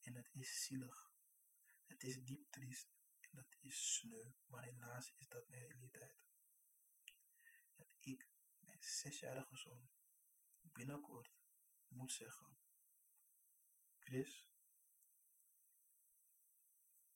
En 0.00 0.14
het 0.14 0.28
is 0.32 0.64
zielig. 0.64 1.12
Het 1.86 2.02
is 2.02 2.24
diep 2.24 2.50
triest. 2.50 2.94
En 3.20 3.28
dat 3.32 3.56
is 3.60 3.94
sneu. 3.94 4.32
Maar 4.46 4.62
helaas 4.62 5.12
is 5.16 5.28
dat 5.28 5.48
mijn 5.48 5.66
realiteit. 5.66 6.24
Dat 7.74 7.88
ik 8.00 8.28
mijn 8.58 8.82
zesjarige 8.82 9.56
zoon 9.56 9.90
binnenkort 10.60 11.34
moet 11.88 12.12
zeggen. 12.12 12.58
Chris, 13.98 14.48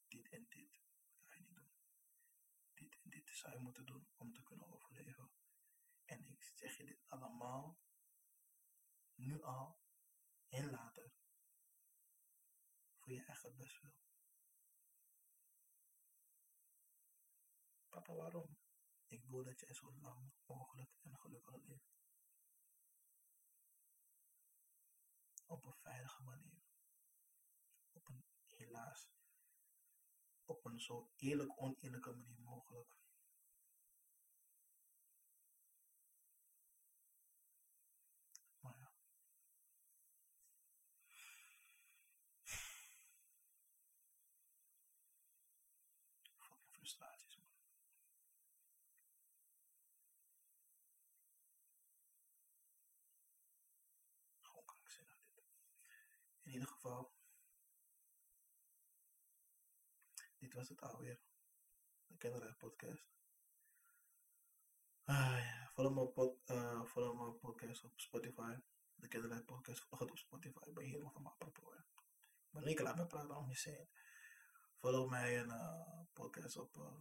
dit 0.09 0.29
en 0.29 0.46
dit 0.48 0.81
ga 1.24 1.35
je 1.35 1.42
niet 1.42 1.57
doen. 1.57 1.72
Dit 2.74 2.98
en 3.02 3.11
dit 3.11 3.31
zou 3.31 3.55
je 3.55 3.61
moeten 3.61 3.87
doen 3.87 4.09
om 4.14 4.33
te 4.33 4.42
kunnen 4.42 4.72
overleven. 4.72 5.31
En 6.05 6.24
ik 6.24 6.42
zeg 6.42 6.76
je 6.76 6.85
dit 6.85 7.05
allemaal 7.09 7.85
nu 9.16 9.42
al 9.42 9.79
en 10.48 10.70
later 10.70 11.12
voor 12.96 13.12
je 13.12 13.24
eigen 13.24 13.57
best 13.57 13.81
wil. 13.81 13.94
Papa, 17.88 18.14
waarom? 18.14 18.59
Ik 19.07 19.24
wil 19.24 19.44
dat 19.44 19.61
jij 19.61 19.74
zo 19.74 19.92
lang 19.92 20.33
mogelijk 20.46 20.90
en 21.02 21.18
gelukkig 21.18 21.55
leeft. 21.55 21.94
Op 25.46 25.64
een 25.64 25.74
veilige 25.74 26.22
manier. 26.22 26.64
Op 27.92 28.09
een 28.09 28.24
helaas. 28.44 29.11
Op 30.44 30.64
een 30.64 30.81
zo 30.81 31.12
eerlijk 31.16 31.61
oneerlijke 31.61 32.11
manier 32.11 32.40
mogelijk. 32.40 32.96
In 56.45 56.45
ieder 56.56 56.74
geval, 56.74 57.12
dit 60.38 60.54
was 60.54 60.68
het 60.68 60.80
alweer. 60.80 61.20
De 62.06 62.16
Kennerij 62.16 62.54
Podcast. 62.54 63.06
Ah, 65.04 65.38
ja. 65.38 65.70
Volg 65.74 65.94
mijn, 65.94 66.12
pod, 66.12 66.38
volg 66.88 67.18
mijn 67.18 67.38
podcast 67.38 67.84
op 67.84 68.00
Spotify. 68.00 68.56
De 68.94 69.08
Kennerij 69.08 69.42
Podcast. 69.42 69.86
Het 69.90 70.10
op 70.10 70.18
Spotify. 70.18 70.72
Ben 70.72 70.84
helemaal 70.84 71.12
van 71.12 71.22
mijn 71.22 71.34
apropos. 71.34 71.74
Maar 72.50 72.64
ik 72.64 72.80
laat 72.80 72.96
me 72.96 73.06
praten 73.06 73.36
om 73.36 73.48
je 73.48 73.56
zien. 73.56 73.88
Volg 74.80 75.10
mij 75.10 75.40
een 75.40 75.48
uh, 75.48 76.00
podcast 76.12 76.56
op, 76.56 76.76
uh, 76.76 76.98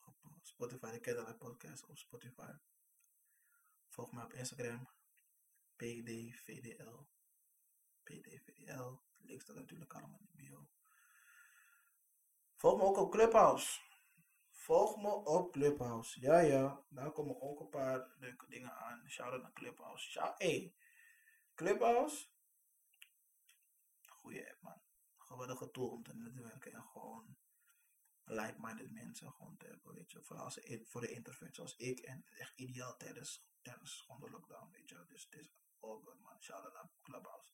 op 0.00 0.38
Spotify. 0.42 0.90
De 0.90 1.00
Kennerij 1.00 1.34
Podcast 1.34 1.88
op 1.88 1.96
Spotify. 1.96 2.52
Volg 3.88 4.12
mij 4.12 4.24
op 4.24 4.32
Instagram. 4.32 4.88
PDVDL. 5.76 7.19
Staat 9.40 9.56
natuurlijk 9.56 9.94
allemaal 9.94 10.20
in 10.20 10.30
bio. 10.32 10.68
Volg 12.54 12.76
me 12.76 12.82
ook 12.82 12.96
op 12.96 13.10
Clubhouse. 13.10 13.80
Volg 14.50 14.96
me 14.96 15.10
op 15.10 15.52
Clubhouse. 15.52 16.20
Ja, 16.20 16.38
ja. 16.38 16.84
Daar 16.88 17.12
komen 17.12 17.40
ook 17.40 17.60
een 17.60 17.68
paar 17.68 18.12
leuke 18.18 18.46
dingen 18.48 18.76
aan. 18.76 19.08
Shout-out 19.08 19.42
naar 19.42 19.52
Clubhouse. 19.52 20.10
Shout 20.10 20.38
hey. 20.38 20.74
Clubhouse. 21.54 22.28
Goeie 24.06 24.50
app, 24.50 24.62
man. 24.62 24.82
Geweldige 25.18 25.70
tool 25.70 25.88
om 25.88 26.02
te 26.02 26.14
netwerken 26.14 26.72
en 26.72 26.82
gewoon 26.82 27.36
like-minded 28.24 28.90
mensen 28.90 29.32
gewoon 29.32 29.56
te 29.56 29.66
hebben, 29.66 29.94
weet 29.94 30.10
je. 30.10 30.22
Vooral 30.22 30.44
als, 30.44 30.60
voor 30.84 31.00
de 31.00 31.10
introvert 31.10 31.54
zoals 31.54 31.76
ik. 31.76 31.98
En 31.98 32.24
echt 32.28 32.58
ideaal 32.58 32.96
tijdens, 32.96 33.46
tijdens 33.62 34.06
de 34.18 34.30
lockdown, 34.30 34.70
weet 34.70 34.88
je. 34.88 35.04
Dus 35.08 35.24
het 35.30 35.40
is 35.40 35.52
all 35.80 36.00
good, 36.04 36.20
man. 36.20 36.42
Shout-out 36.42 36.72
naar 36.72 36.90
Clubhouse. 37.02 37.52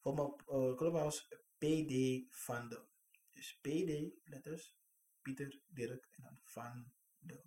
Voor 0.00 0.14
mijn 0.14 0.60
uh, 0.60 0.76
clubhouse 0.76 1.26
PD 1.58 2.26
van 2.34 2.68
de. 2.68 2.88
Dus 3.30 3.58
PD, 3.60 4.14
letters, 4.24 4.76
Pieter, 5.22 5.60
Dirk 5.66 6.08
en 6.10 6.22
dan 6.22 6.38
van 6.42 6.92
de. 7.18 7.44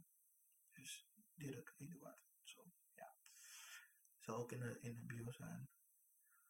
Dus 0.72 1.10
Dirk, 1.34 1.74
Eduard. 1.78 2.22
Zo, 2.44 2.72
ja. 2.96 3.16
Zal 4.20 4.38
ook 4.38 4.52
in 4.52 4.60
de, 4.60 4.80
in 4.82 4.94
de 4.94 5.06
bio 5.06 5.32
zijn. 5.32 5.70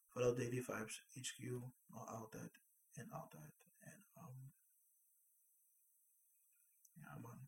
Vooral 0.08 0.36
Daily 0.36 0.62
Vibes, 0.62 1.06
HQ, 1.10 1.38
nog 1.86 2.08
altijd 2.08 2.62
en 2.92 3.12
altijd. 3.12 3.54
En 3.80 4.06
um, 4.16 4.54
ja 6.94 7.18
man. 7.18 7.43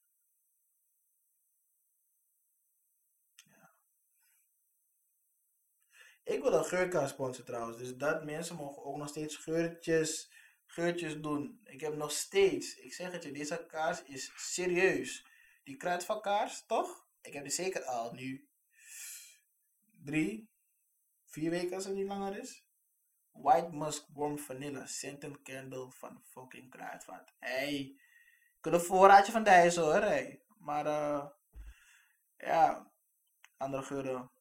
Ik 6.25 6.41
wil 6.41 6.53
een 6.53 6.65
geurkaas 6.65 7.09
sponsor 7.09 7.45
trouwens. 7.45 7.77
Dus 7.77 7.95
dat 7.95 8.23
mensen 8.23 8.55
mogen 8.55 8.83
ook 8.83 8.97
nog 8.97 9.07
steeds 9.09 9.35
geurtjes, 9.35 10.31
geurtjes 10.65 11.21
doen. 11.21 11.59
Ik 11.63 11.81
heb 11.81 11.95
nog 11.95 12.11
steeds, 12.11 12.75
ik 12.75 12.93
zeg 12.93 13.11
het 13.11 13.23
je, 13.23 13.31
deze 13.31 13.65
kaas 13.67 14.03
is 14.03 14.31
serieus. 14.35 15.27
Die 15.63 15.77
kaas, 15.77 16.65
toch? 16.65 17.05
Ik 17.21 17.33
heb 17.33 17.43
die 17.43 17.51
zeker 17.51 17.83
al 17.83 18.11
nu 18.11 18.49
drie, 20.03 20.49
vier 21.25 21.49
weken 21.49 21.75
als 21.75 21.85
het 21.85 21.95
niet 21.95 22.07
langer 22.07 22.37
is. 22.37 22.63
White 23.31 23.71
Musk 23.71 24.05
Warm 24.13 24.39
Vanilla 24.39 24.85
Scented 24.85 25.41
Candle 25.41 25.91
van 25.91 26.21
fucking 26.23 26.69
Kruidvat. 26.69 27.33
Hey, 27.39 27.99
ik 28.57 28.65
een 28.73 28.79
voorraadje 28.79 29.31
van 29.31 29.43
deze 29.43 29.79
hoor. 29.79 30.01
Hey. 30.01 30.43
Maar 30.57 30.85
uh, 30.85 31.25
ja, 32.37 32.91
andere 33.57 33.83
geuren 33.83 34.31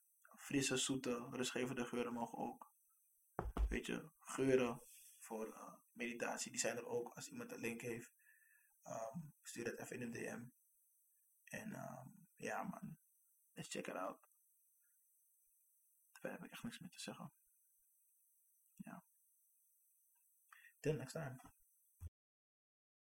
frisse, 0.44 0.76
zoete, 0.76 1.28
rustgevende 1.30 1.84
geuren 1.84 2.12
mogen 2.12 2.38
ook. 2.38 2.72
Weet 3.68 3.86
je, 3.86 4.10
geuren 4.18 4.82
voor 5.18 5.46
uh, 5.46 5.74
meditatie, 5.92 6.50
die 6.50 6.60
zijn 6.60 6.76
er 6.76 6.86
ook. 6.86 7.14
Als 7.14 7.28
iemand 7.28 7.52
een 7.52 7.60
link 7.60 7.80
heeft, 7.80 8.12
um, 8.82 9.34
stuur 9.42 9.64
het 9.64 9.78
even 9.78 9.96
in 9.96 10.02
een 10.02 10.12
DM. 10.12 10.48
En 11.44 11.74
um, 11.74 12.28
ja 12.36 12.62
man, 12.62 12.98
let's 13.52 13.68
check 13.68 13.86
it 13.86 13.94
out. 13.94 14.28
Daar 16.20 16.32
heb 16.32 16.44
ik 16.44 16.52
echt 16.52 16.62
niks 16.62 16.78
meer 16.78 16.90
te 16.90 17.00
zeggen. 17.00 17.32
Ja. 18.76 19.04
Till 20.80 20.96
next 20.96 21.12
time. 21.12 21.63